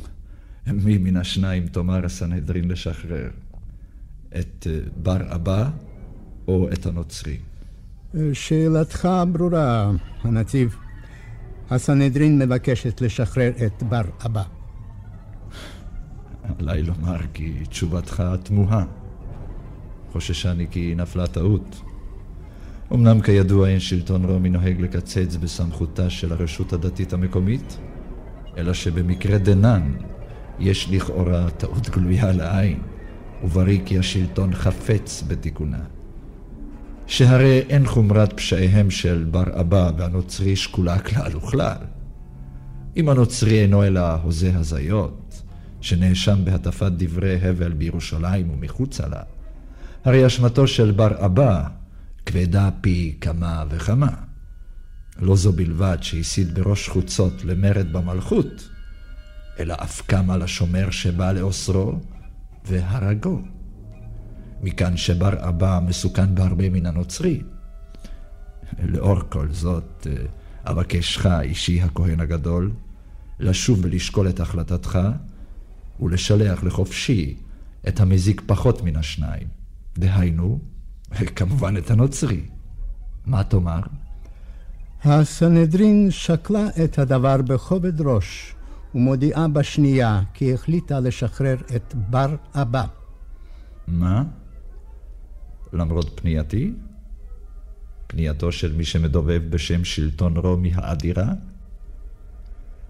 מי 0.68 0.98
מן 0.98 1.16
השניים 1.16 1.68
תאמר 1.68 2.06
הסנהדרין 2.06 2.72
לשחרר, 2.72 3.30
את 4.40 4.68
בר 5.04 5.36
אבא 5.36 5.70
או 6.48 6.70
את 6.74 6.86
הנוצרי. 6.86 7.38
שאלתך 8.34 9.10
ברורה, 9.32 9.92
הנציב. 10.24 10.76
הסנהדרין 11.70 12.40
מבקשת 12.40 13.02
לשחרר 13.02 13.52
את 13.66 13.84
בר 13.84 14.02
אבא. 14.26 14.44
עליי 16.60 16.84
לומר 16.84 17.18
כי 17.34 17.54
תשובתך 17.70 18.24
תמוהה. 18.44 18.86
חוששני 20.12 20.68
כי 20.72 20.94
נפלה 20.98 21.28
טעות. 21.28 21.82
אמנם 22.94 23.22
כידוע 23.22 23.70
אין 23.70 23.80
שלטון 23.80 24.26
רומי 24.26 24.50
נוהג 24.50 24.82
לקצץ 24.82 25.36
בסמכותה 25.36 26.10
של 26.10 26.34
הרשות 26.34 26.74
הדתית 26.74 27.14
המקומית, 27.14 27.78
אלא 28.60 28.74
שבמקרה 28.74 29.38
דנן 29.38 29.92
יש 30.60 30.90
לכאורה 30.92 31.50
טעות 31.50 31.90
גלויה 31.90 32.32
לעין, 32.32 32.80
ובריא 33.44 33.80
כי 33.86 34.00
השלטון 34.00 34.56
חפץ 34.56 35.24
בתיקונה. 35.28 35.80
שהרי 37.08 37.60
אין 37.70 37.86
חומרת 37.86 38.34
פשעיהם 38.34 38.92
של 38.92 39.26
בר 39.32 39.60
אבא 39.62 39.92
והנוצרי 39.98 40.56
שקולה 40.56 41.00
כלל 41.00 41.38
וכלל. 41.38 41.78
אם 42.98 43.10
הנוצרי 43.10 43.62
אינו 43.62 43.84
אלא 43.84 44.14
הוזה 44.14 44.52
הזיות, 44.56 45.44
שנאשם 45.82 46.46
בהטפת 46.46 46.92
דברי 46.98 47.50
הבל 47.50 47.74
בירושלים 47.74 48.50
ומחוצה 48.50 49.08
לה, 49.08 49.22
הרי 50.06 50.26
אשמתו 50.28 50.68
של 50.68 50.92
בר 50.92 51.26
אבא 51.26 51.64
כבדה 52.26 52.70
פי 52.82 53.18
כמה 53.22 53.64
וכמה. 53.70 54.29
לא 55.22 55.36
זו 55.36 55.54
בלבד 55.54 55.98
שהסית 56.02 56.54
בראש 56.54 56.90
חוצות 56.90 57.44
למרד 57.44 57.94
במלכות, 57.94 58.70
אלא 59.60 59.74
אף 59.74 60.02
קם 60.02 60.30
על 60.30 60.42
השומר 60.42 60.90
שבא 60.90 61.32
לאוסרו 61.32 62.00
והרגו. 62.66 63.42
מכאן 64.62 64.98
שבר 64.98 65.50
אבא 65.50 65.80
מסוכן 65.88 66.36
בהרבה 66.36 66.70
מן 66.70 66.86
הנוצרי. 66.86 67.42
לאור 68.84 69.20
כל 69.30 69.48
זאת, 69.52 70.08
אבקשך, 70.66 71.26
אישי 71.26 71.82
הכהן 71.82 72.20
הגדול, 72.20 72.72
לשוב 73.40 73.80
ולשקול 73.84 74.30
את 74.30 74.40
החלטתך, 74.40 75.00
ולשלח 76.00 76.64
לחופשי 76.64 77.36
את 77.88 78.00
המזיק 78.00 78.42
פחות 78.46 78.82
מן 78.82 78.96
השניים. 78.96 79.48
דהיינו, 79.98 80.60
כמובן 81.36 81.78
את 81.78 81.92
הנוצרי. 81.92 82.42
מה 83.26 83.44
תאמר? 83.44 83.82
הסנהדרין 85.04 86.12
שקלה 86.12 86.68
את 86.84 87.00
הדבר 87.00 87.42
בכובד 87.42 88.02
ראש, 88.02 88.56
ומודיעה 88.96 89.48
בשנייה 89.48 90.22
כי 90.34 90.54
החליטה 90.54 91.00
לשחרר 91.00 91.56
את 91.76 91.96
בר 91.96 92.36
אבא. 92.56 92.86
מה? 93.88 94.24
למרות 95.74 96.20
פנייתי? 96.22 96.74
פנייתו 98.08 98.52
של 98.52 98.74
מי 98.74 98.86
שמדובב 98.86 99.42
בשם 99.50 99.84
שלטון 99.84 100.38
רומי 100.38 100.72
האדירה? 100.76 101.34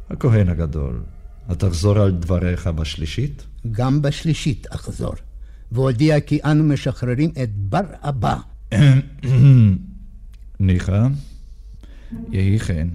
הכהן 0.10 0.50
הגדול, 0.50 1.04
התחזור 1.48 2.00
על 2.00 2.12
דבריך 2.12 2.68
בשלישית? 2.68 3.46
גם 3.72 4.02
בשלישית 4.02 4.68
אחזור, 4.70 5.14
והודיע 5.72 6.20
כי 6.20 6.40
אנו 6.44 6.64
משחררים 6.64 7.32
את 7.44 7.50
בר 7.56 7.86
אבא. 8.02 8.36
ניחא, 10.60 11.08
יהי 12.32 12.60
כן. 12.60 12.88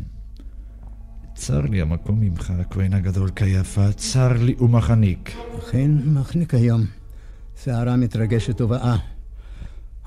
צר 1.34 1.60
לי 1.60 1.80
המקום 1.80 2.20
ממך, 2.20 2.52
הכהן 2.60 2.92
הגדול 2.92 3.30
כיפה, 3.30 3.92
צר 3.92 4.32
לי 4.32 4.54
ומחניק. 4.60 5.32
אכן, 5.58 5.90
מחניק 6.04 6.54
היום. 6.54 6.84
שערה 7.64 7.96
מתרגשת 7.96 8.60
ובאה. 8.60 8.96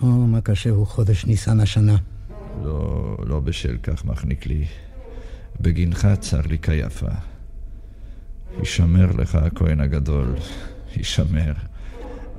או, 0.01 0.08
מה 0.08 0.41
קשה 0.41 0.70
הוא 0.70 0.88
חודש 0.88 1.26
ניסן 1.26 1.60
השנה. 1.60 1.95
לא, 2.64 3.18
לא 3.26 3.39
בשל 3.39 3.78
כך 3.84 4.05
מחניק 4.05 4.45
לי. 4.45 4.66
בגינך 5.62 6.08
צר 6.20 6.41
לי 6.41 6.58
כיפה. 6.58 7.08
הישמר 8.58 9.12
לך, 9.12 9.36
הכהן 9.36 9.80
הגדול, 9.80 10.36
הישמר. 10.95 11.53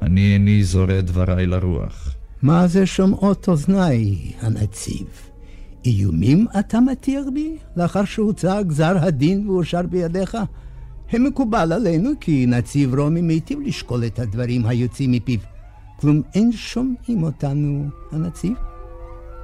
אני 0.02 0.32
איני 0.34 0.64
זורה 0.64 1.00
דבריי 1.00 1.46
לרוח. 1.46 2.14
מה 2.42 2.66
זה 2.66 2.86
שומעות 2.86 3.48
אוזניי, 3.48 4.32
הנציב? 4.40 5.06
איומים 5.84 6.46
אתה 6.58 6.80
מתיר 6.80 7.30
בי, 7.34 7.56
לאחר 7.76 8.04
שהוצא 8.04 8.62
גזר 8.62 8.96
הדין 9.00 9.48
ואושר 9.50 9.82
בידיך? 9.82 10.36
הם 11.10 11.24
מקובל 11.24 11.72
עלינו 11.72 12.10
כי 12.20 12.46
נציב 12.46 12.94
רומי 12.94 13.20
מיטיב 13.20 13.60
לשקול 13.60 14.04
את 14.06 14.18
הדברים 14.18 14.66
היוצאים 14.66 15.12
מפיו. 15.12 15.38
כלום 16.00 16.22
אין 16.34 16.52
שומעים 16.52 17.22
אותנו, 17.22 17.86
הנציב? 18.12 18.52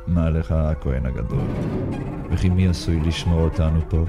מה 0.06 0.30
לך, 0.30 0.52
הכהן 0.52 1.06
הגדול? 1.06 1.44
וכי 2.30 2.48
מי 2.48 2.68
עשוי 2.68 3.00
לשמוע 3.00 3.42
אותנו 3.42 3.80
פה? 3.88 4.04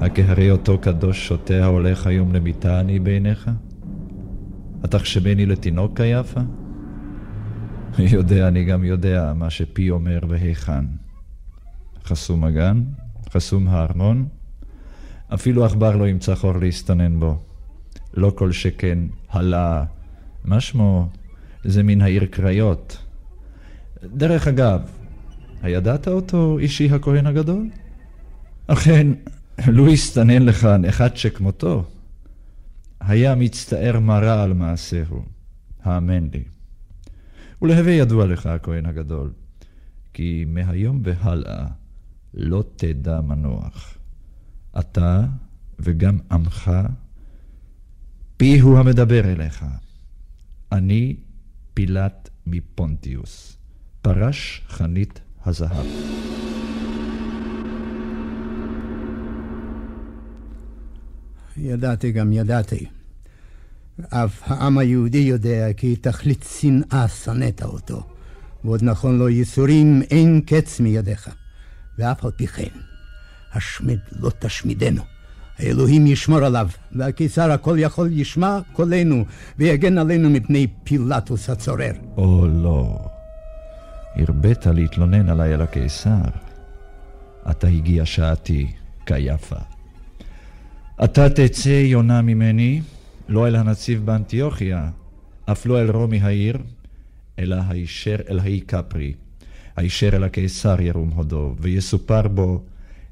הכהרי 0.00 0.50
אותו 0.50 0.78
קדוש 0.78 1.28
שוטה 1.28 1.64
ההולך 1.64 2.06
היום 2.06 2.32
למיטה 2.32 2.80
אני 2.80 2.98
בעיניך? 2.98 3.50
התחשבני 4.82 5.46
לתינוק 5.46 5.96
כיפה? 5.96 6.40
יודע, 7.98 8.48
אני 8.48 8.64
גם 8.64 8.84
יודע 8.84 9.32
מה 9.36 9.50
שפי 9.50 9.90
אומר 9.90 10.18
והיכן. 10.28 10.84
חסום 12.04 12.44
הגן, 12.44 12.82
חסום 13.30 13.68
הארמון, 13.68 14.28
אפילו 15.34 15.64
עכבר 15.64 15.96
לא 15.96 16.08
ימצא 16.08 16.34
חור 16.34 16.58
להסתנן 16.58 17.20
בו. 17.20 17.38
לא 18.14 18.32
כל 18.36 18.52
שכן 18.52 18.98
הלה, 19.30 19.84
מה 20.44 20.60
שמו? 20.60 21.08
זה 21.64 21.82
מן 21.82 22.00
העיר 22.00 22.26
קריות. 22.26 22.98
דרך 24.02 24.48
אגב, 24.48 24.80
הידעת 25.62 26.08
אותו 26.08 26.58
אישי 26.58 26.90
הכהן 26.90 27.26
הגדול? 27.26 27.68
אכן, 28.66 29.06
לו 29.68 29.88
הסתנן 29.88 30.42
לכאן 30.42 30.84
אחד 30.84 31.16
שכמותו, 31.16 31.84
היה 33.00 33.34
מצטער 33.34 34.00
מרה 34.00 34.42
על 34.42 34.52
מעשהו, 34.52 35.22
האמן 35.82 36.28
לי. 36.32 36.42
ולהווה 37.62 37.92
ידוע 37.92 38.26
לך, 38.26 38.46
הכהן 38.46 38.86
הגדול, 38.86 39.32
כי 40.12 40.44
מהיום 40.48 41.00
והלאה 41.04 41.66
לא 42.34 42.64
תדע 42.76 43.20
מנוח. 43.20 43.98
אתה 44.78 45.24
וגם 45.78 46.18
עמך, 46.30 46.70
פי 48.36 48.60
הוא 48.60 48.78
המדבר 48.78 49.32
אליך. 49.32 49.64
אני 50.72 51.16
פילט 51.74 52.28
מפונטיוס, 52.46 53.56
פרש 54.02 54.62
חנית 54.68 55.20
הזהב. 55.46 55.86
ידעתי 61.56 62.12
גם 62.12 62.32
ידעתי. 62.32 62.86
אף 64.08 64.42
העם 64.44 64.78
היהודי 64.78 65.18
יודע 65.18 65.72
כי 65.72 65.96
תכלית 65.96 66.46
שנאה 66.60 67.08
שנאת 67.08 67.62
אותו, 67.62 68.02
ועוד 68.64 68.84
נכון 68.84 69.18
לו 69.18 69.28
ייסורים 69.28 70.02
אין 70.10 70.40
קץ 70.46 70.80
מידיך. 70.80 71.30
ואף 71.98 72.24
על 72.24 72.30
פי 72.30 72.46
כן, 72.46 72.80
השמד 73.52 73.98
לא 74.20 74.30
תשמידנו. 74.38 75.02
האלוהים 75.58 76.06
ישמור 76.06 76.38
עליו, 76.38 76.68
והקיסר 76.92 77.50
הכל 77.50 77.76
יכול 77.78 78.08
ישמע 78.12 78.58
קולנו, 78.72 79.24
ויגן 79.58 79.98
עלינו 79.98 80.30
מפני 80.30 80.66
פילטוס 80.84 81.50
הצורר. 81.50 81.92
או 82.16 82.46
לא, 82.46 82.98
הרבית 84.16 84.66
להתלונן 84.66 85.28
עליי 85.28 85.54
אל 85.54 85.62
הקיסר. 85.62 86.20
עתה 87.44 87.66
הגיע 87.66 88.06
שעתי, 88.06 88.66
כיפה. 89.06 89.56
אתה 91.04 91.28
תצא 91.28 91.68
יונה 91.68 92.22
ממני, 92.22 92.80
לא 93.30 93.48
אל 93.48 93.56
הנציב 93.56 94.06
באנטיוכיה, 94.06 94.90
אף 95.50 95.66
לא 95.66 95.80
אל 95.80 95.90
רומי 95.90 96.20
העיר, 96.20 96.58
אלא 97.38 97.56
הישר 97.68 98.16
אל 98.28 98.38
האי 98.38 98.60
קפרי, 98.60 99.14
הישר 99.76 100.08
אל 100.16 100.24
הקיסר 100.24 100.80
ירום 100.80 101.10
הודו, 101.10 101.54
ויסופר 101.60 102.28
בו, 102.28 102.62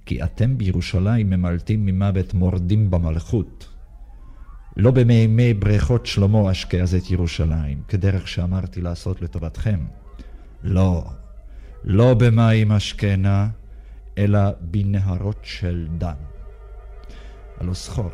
כי 0.07 0.23
אתם 0.23 0.59
בירושלים 0.59 1.31
ממלטים 1.31 1.87
ממוות 1.87 2.35
מורדים 2.35 2.91
במלכות. 2.91 3.69
לא 4.77 4.91
במימי 4.91 5.55
בריכות 5.55 6.07
שלמה 6.07 6.51
אשקה 6.51 6.77
אז 6.77 6.95
את 6.95 7.11
ירושלים, 7.11 7.83
כדרך 7.89 8.29
שאמרתי 8.29 8.81
לעשות 8.81 9.23
לטובתכם. 9.23 9.81
לא, 10.63 11.05
לא 11.85 12.15
במים 12.15 12.73
אשכנה, 12.73 13.49
אלא 14.19 14.41
בנהרות 14.61 15.41
של 15.43 15.87
דם. 15.99 16.15
הלא 17.61 17.75
זכור, 17.75 18.11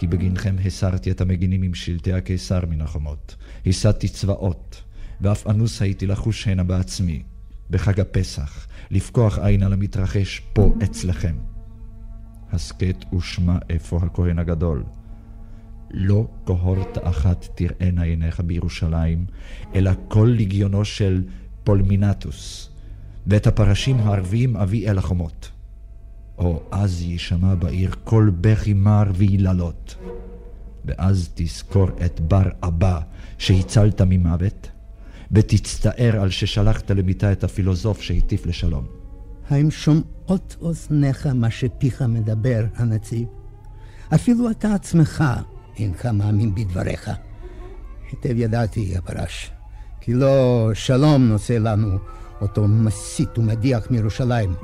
כי 0.00 0.06
בגינכם 0.06 0.56
הסרתי 0.64 1.10
את 1.10 1.20
המגינים 1.20 1.62
עם 1.62 1.74
שלטי 1.74 2.12
הקיסר 2.12 2.60
מן 2.68 2.80
החומות. 2.80 3.36
הסעתי 3.66 4.08
צבאות, 4.08 4.82
ואף 5.20 5.46
אנוס 5.46 5.82
הייתי 5.82 6.06
לחוש 6.06 6.48
הנה 6.48 6.64
בעצמי, 6.64 7.22
בחג 7.70 8.00
הפסח, 8.00 8.66
לפקוח 8.90 9.38
עין 9.38 9.62
על 9.62 9.72
המתרחש 9.72 10.40
פה 10.52 10.74
אצלכם. 10.84 11.36
הסכת 12.52 13.14
ושמע 13.14 13.58
איפה 13.70 14.00
הכהן 14.02 14.38
הגדול. 14.38 14.84
לא 15.90 16.28
קהורת 16.44 16.98
אחת 17.02 17.48
תראינה 17.54 18.02
עיניך 18.02 18.40
בירושלים, 18.40 19.24
אלא 19.74 19.90
כל 20.08 20.34
לגיונו 20.38 20.84
של 20.84 21.24
פולמינטוס, 21.64 22.70
ואת 23.26 23.46
הפרשים 23.46 23.96
הערביים 23.96 24.56
אביא 24.56 24.90
אל 24.90 24.98
החומות. 24.98 25.50
או 26.40 26.62
אז 26.70 27.02
יישמע 27.02 27.54
בעיר 27.54 27.90
קול 28.04 28.32
בכי 28.40 28.72
מר 28.72 29.04
ויללות. 29.14 29.96
ואז 30.84 31.30
תזכור 31.34 31.88
את 32.04 32.20
בר 32.20 32.48
אבא 32.62 33.00
שהצלת 33.38 34.00
ממוות, 34.00 34.70
ותצטער 35.32 36.20
על 36.20 36.30
ששלחת 36.30 36.90
לביתה 36.90 37.32
את 37.32 37.44
הפילוסוף 37.44 38.00
שהטיף 38.00 38.46
לשלום. 38.46 38.84
האם 39.48 39.70
שומעות 39.70 40.56
אוזניך 40.60 41.26
מה 41.26 41.50
שפיך 41.50 42.02
מדבר, 42.02 42.64
הנציב? 42.76 43.28
אפילו 44.14 44.50
אתה 44.50 44.74
עצמך 44.74 45.24
אינך 45.78 46.06
מאמין 46.06 46.54
בדבריך. 46.54 47.10
היטב 48.10 48.38
ידעתי, 48.38 48.96
הפרש, 48.96 49.50
כי 50.00 50.14
לא 50.14 50.70
שלום 50.74 51.28
נושא 51.28 51.52
לנו 51.52 51.98
אותו 52.40 52.68
מסית 52.68 53.38
ומדיח 53.38 53.90
מירושלים. 53.90 54.54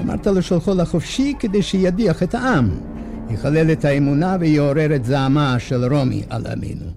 אמרת 0.00 0.26
לשולחו 0.26 0.74
לחופשי 0.74 1.34
כדי 1.38 1.62
שידיח 1.62 2.22
את 2.22 2.34
העם, 2.34 2.70
יחלל 3.30 3.72
את 3.72 3.84
האמונה 3.84 4.36
ויעורר 4.40 4.96
את 4.96 5.04
זעמה 5.04 5.58
של 5.58 5.94
רומי 5.94 6.22
על 6.30 6.46
עמנו. 6.46 6.90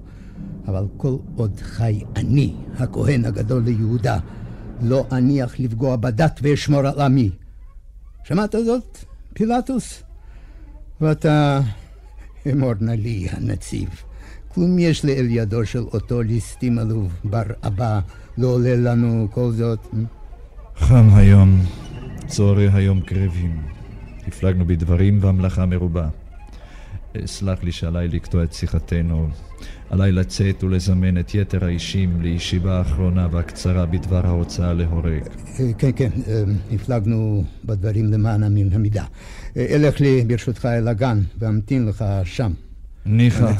אבל 0.68 0.86
כל 0.98 1.16
עוד 1.36 1.60
חי 1.62 2.02
אני, 2.16 2.54
הכהן 2.78 3.26
הגדול 3.26 3.64
ליהודה, 3.64 4.18
לא 4.82 5.06
אניח 5.12 5.60
לפגוע 5.60 5.96
בדת 5.96 6.40
ואשמור 6.44 6.80
על 6.80 7.02
עמי. 7.02 7.30
שמעת 8.24 8.56
זאת, 8.66 8.98
פילטוס? 9.34 10.04
ואתה 11.02 11.62
אמור 12.52 12.74
נא 12.80 12.92
לי, 12.92 13.28
הנציב. 13.32 13.90
כלום 14.54 14.80
יש 14.80 15.06
לאל 15.06 15.28
ידו 15.30 15.66
של 15.66 15.84
אותו 15.84 16.22
ליסטים 16.22 16.80
עלוב 16.80 17.14
בר 17.24 17.44
אבא, 17.64 18.00
לא 18.38 18.48
עולה 18.48 18.76
לנו 18.76 19.28
כל 19.32 19.52
זאת. 19.52 19.88
חם 20.78 21.10
היום, 21.14 21.62
צהרי 22.28 22.70
היום 22.74 23.02
קרבים. 23.02 23.62
הפלגנו 24.28 24.66
בדברים 24.66 25.18
והמלאכה 25.22 25.66
מרובה. 25.66 26.08
סלח 27.26 27.64
לי 27.64 27.72
שעליי 27.72 28.08
לקטוע 28.08 28.44
את 28.44 28.54
שיחתנו. 28.54 29.28
עליי 29.90 30.12
לצאת 30.12 30.64
ולזמן 30.64 31.18
את 31.18 31.36
יתר 31.36 31.66
האישים 31.66 32.22
לישיבה 32.22 32.78
האחרונה 32.78 33.28
והקצרה 33.32 33.86
בדבר 33.86 34.28
ההוצאה 34.28 34.74
להורג. 34.74 35.24
כן, 35.78 35.92
כן, 35.96 36.10
הפלגנו 36.74 37.44
בדברים 37.66 38.06
למען 38.06 38.44
המין 38.44 38.70
המידה. 38.74 39.04
אלך 39.58 40.00
לי 40.00 40.26
ברשותך 40.28 40.66
אל 40.66 40.88
הגן 40.88 41.20
ואמתין 41.40 41.88
לך 41.88 42.06
שם. 42.24 42.52
ניחא, 43.06 43.52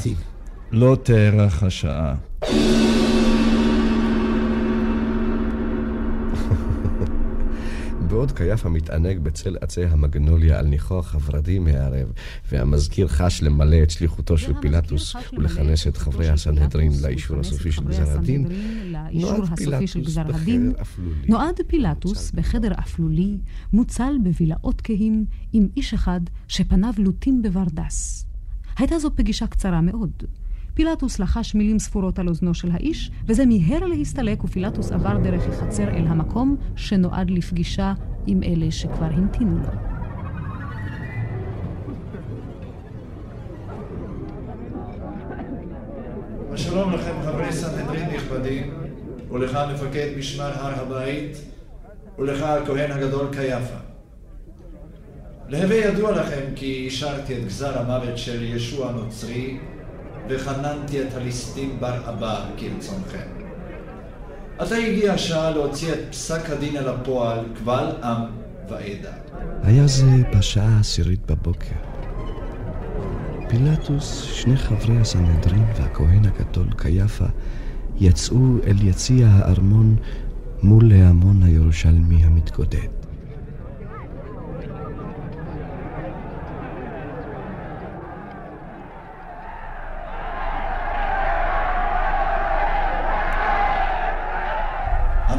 לא 0.72 0.96
תארך 1.02 1.62
השעה. 1.62 2.14
בעוד 8.08 8.32
קייפה 8.32 8.68
מתענג 8.68 9.18
בצל 9.18 9.56
עצי 9.60 9.84
המגנוליה 9.84 10.58
על 10.58 10.66
ניחוח 10.66 11.14
הורדים 11.14 11.64
מהערב, 11.64 12.12
והמזכיר 12.52 13.08
חש 13.08 13.42
למלא 13.42 13.82
את 13.82 13.90
שליחותו 13.90 14.38
של 14.38 14.52
פילטוס 14.60 15.16
ולכנס 15.32 15.86
את 15.86 15.96
חברי 15.96 16.28
הסנהדרין 16.28 16.92
לאישור 17.02 17.40
הסופי 17.40 17.72
של 17.72 17.84
גזר 17.84 18.18
הדין, 18.18 18.46
נועד 21.28 21.60
פילטוס 21.66 22.30
בחדר 22.30 22.72
אפלולי. 22.78 23.38
מוצל 23.72 24.12
בבילאות 24.24 24.80
כהים, 24.84 25.24
עם 25.52 25.68
איש 25.76 25.94
אחד 25.94 26.20
שפניו 26.48 26.92
לוטים 26.98 27.42
בברדס. 27.42 28.26
הייתה 28.78 28.98
זו 28.98 29.10
פגישה 29.16 29.46
קצרה 29.46 29.80
מאוד. 29.80 30.22
פילטוס 30.78 31.18
לחש 31.18 31.54
מילים 31.54 31.78
ספורות 31.78 32.18
על 32.18 32.28
אוזנו 32.28 32.54
של 32.54 32.70
האיש, 32.72 33.10
וזה 33.26 33.46
מיהר 33.46 33.86
להסתלק, 33.86 34.44
ופילטוס 34.44 34.92
עבר 34.92 35.16
דרך 35.18 35.42
החצר 35.48 35.88
אל 35.88 36.06
המקום 36.06 36.56
שנועד 36.76 37.30
לפגישה 37.30 37.92
עם 38.26 38.42
אלה 38.42 38.70
שכבר 38.70 39.04
המתינו 39.04 39.58
לו. 39.58 39.68
שלום 46.56 46.92
לכם 46.92 47.14
חברי 47.24 47.52
סנהדרין 47.52 48.10
נכבדים, 48.10 48.74
ולך 49.30 49.58
מפקד 49.74 50.08
משמר 50.18 50.52
הר 50.54 50.80
הבית, 50.80 51.36
ולך 52.18 52.42
הכהן 52.42 52.90
הגדול 52.92 53.26
קייפה. 53.32 53.78
להווה 55.48 55.76
ידוע 55.76 56.12
לכם 56.12 56.42
כי 56.56 56.74
אישרתי 56.84 57.38
את 57.38 57.44
גזר 57.44 57.78
המוות 57.78 58.18
של 58.18 58.42
ישוע 58.42 58.88
הנוצרי 58.88 59.58
וחננתי 60.28 61.02
את 61.02 61.14
הליסטים 61.14 61.80
בר 61.80 62.08
אבא 62.08 62.44
כרצונכם. 62.56 63.28
עתה 64.58 64.74
הגיעה 64.74 65.14
השעה 65.14 65.50
להוציא 65.50 65.92
את 65.92 65.98
פסק 66.10 66.50
הדין 66.50 66.76
אל 66.76 66.88
הפועל, 66.88 67.44
קבל 67.54 67.90
עם 68.02 68.22
ועדה. 68.68 69.12
היה 69.62 69.86
זה 69.86 70.06
בשעה 70.36 70.68
העשירית 70.76 71.26
בבוקר. 71.26 71.74
פילטוס, 73.48 74.22
שני 74.22 74.56
חברי 74.56 75.00
הסנהדרין 75.00 75.64
והכהן 75.76 76.22
הגדול 76.24 76.68
קייפה 76.76 77.26
יצאו 78.00 78.56
אל 78.66 78.88
יציע 78.88 79.26
הארמון 79.26 79.96
מול 80.62 80.88
להמון 80.88 81.42
הירושלמי 81.42 82.24
המתגודד. 82.24 82.97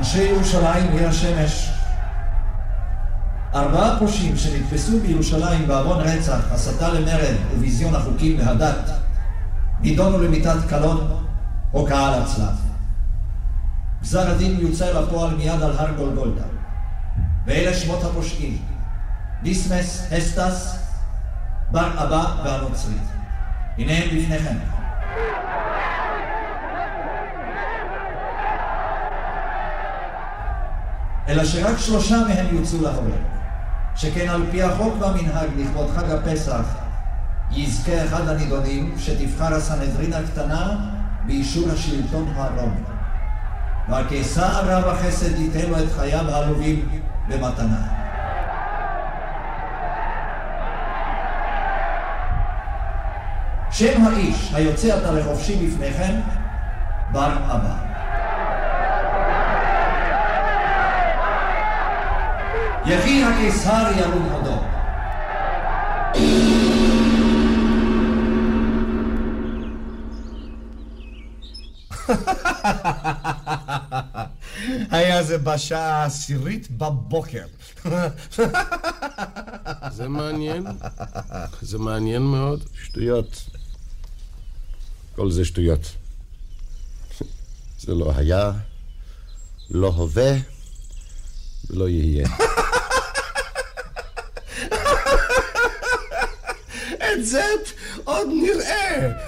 אנשי 0.10 0.24
ירושלים 0.24 0.92
עיר 0.92 1.10
השמש. 1.10 1.70
ארבעה 3.54 4.00
פושעים 4.00 4.38
שנתפסו 4.38 5.00
בירושלים 5.00 5.68
בעוון 5.68 6.00
רצח, 6.00 6.40
הסתה 6.52 6.94
למרד 6.94 7.36
וביזיון 7.54 7.96
החוקים 7.96 8.40
והדת, 8.40 8.90
נידונו 9.82 10.18
למיתת 10.18 10.58
קלון, 10.70 11.26
הוקעה 11.72 12.20
לצלב. 12.20 12.56
גזר 14.02 14.32
הדין 14.32 14.58
יוצא 14.60 15.00
לפועל 15.00 15.36
מיד 15.36 15.62
על 15.62 15.78
הר 15.78 15.92
גולגולתא. 15.98 16.46
ואלה 17.46 17.74
שמות 17.74 18.04
הפושעים, 18.04 18.58
דיסמס, 19.44 20.08
הסטס, 20.12 20.80
בר 21.72 22.04
אבא 22.04 22.26
והנוצרי. 22.46 23.08
הנה 23.78 23.94
הם 23.94 24.08
בפניכם. 24.18 24.56
אלא 31.30 31.46
שרק 31.46 31.78
שלושה 31.78 32.18
מהם 32.28 32.56
יוצאו 32.56 32.82
להורג. 32.82 33.12
שכן 33.96 34.30
על 34.30 34.42
פי 34.52 34.64
החוק 34.64 34.94
והמנהג 35.00 35.50
לכבוד 35.58 35.88
חג 35.96 36.12
הפסח, 36.12 36.62
יזכה 37.52 38.06
אחד 38.06 38.28
הנידונים 38.28 38.96
שתבחר 38.98 39.54
הסנהדרין 39.54 40.14
הקטנה 40.14 40.76
באישור 41.26 41.70
השלטון 41.74 42.34
הרומי. 42.36 42.82
והקיסר 43.90 44.66
רב 44.66 44.88
החסד 44.88 45.40
ייתן 45.40 45.70
לו 45.70 45.78
את 45.78 45.92
חייו 45.96 46.30
העלובים 46.30 46.90
במתנה. 47.28 47.82
שם 53.72 54.06
האיש 54.06 54.52
היוצא 54.54 54.98
עתה 54.98 55.12
לחופשי 55.12 55.68
בפניכם, 55.68 56.14
בר 57.12 57.34
אבא. 57.46 57.89
יביא 62.90 63.26
הקיסר 63.26 63.88
ירום 63.98 64.24
הודו. 64.24 64.62
היה 74.92 75.24
זה 75.24 75.38
בשעה 75.38 76.04
העשירית 76.04 76.72
בבוקר. 76.72 77.46
זה 79.98 80.08
מעניין. 80.08 80.68
זה 81.62 81.78
מעניין 81.78 82.22
מאוד. 82.22 82.64
שטויות. 82.84 83.50
כל 85.16 85.32
זה 85.32 85.46
שטויות. 85.46 85.96
זה 87.80 87.96
לא 87.96 88.12
היה, 88.16 88.52
לא 89.70 89.88
הווה 89.88 90.34
ולא 91.70 91.90
יהיה. 91.90 92.28
Led 97.20 97.26
Zepp 97.26 97.68
on 98.08 98.30
New 98.30 98.62
Air. 98.62 99.20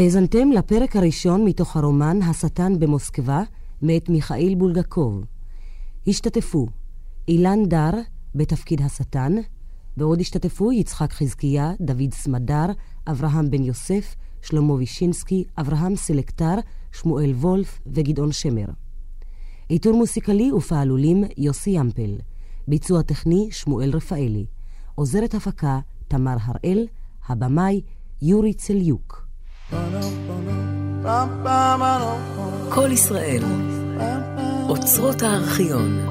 האזנתם 0.00 0.52
לפרק 0.52 0.96
הראשון 0.96 1.44
מתוך 1.44 1.76
הרומן 1.76 2.22
"השטן 2.22 2.78
במוסקבה" 2.78 3.42
מאת 3.82 4.08
מיכאיל 4.08 4.54
בולגקוב. 4.54 5.24
השתתפו 6.06 6.66
אילן 7.28 7.68
דר 7.68 7.90
בתפקיד 8.34 8.82
השטן, 8.82 9.32
ועוד 9.96 10.20
השתתפו 10.20 10.72
יצחק 10.72 11.12
חזקיה, 11.12 11.72
דוד 11.80 12.12
סמדר, 12.12 12.66
אברהם 13.06 13.50
בן 13.50 13.62
יוסף, 13.62 14.16
שלמה 14.42 14.72
וישינסקי, 14.72 15.44
אברהם 15.58 15.96
סלקטר, 15.96 16.54
שמואל 16.92 17.30
וולף 17.30 17.80
וגדעון 17.86 18.32
שמר. 18.32 18.66
עיטור 19.68 19.96
מוסיקלי 19.96 20.52
ופעלולים 20.52 21.24
יוסי 21.36 21.70
ימפל. 21.70 22.16
ביצוע 22.68 23.02
טכני 23.02 23.48
שמואל 23.50 23.90
רפאלי. 23.90 24.46
עוזרת 24.94 25.34
הפקה 25.34 25.80
תמר 26.08 26.36
הראל, 26.40 26.86
הבמאי 27.28 27.80
יורי 28.22 28.54
צליוק. 28.54 29.29
כל 32.68 32.92
ישראל, 32.92 33.42
אוצרות 34.68 35.22
הארכיון. 35.22 36.06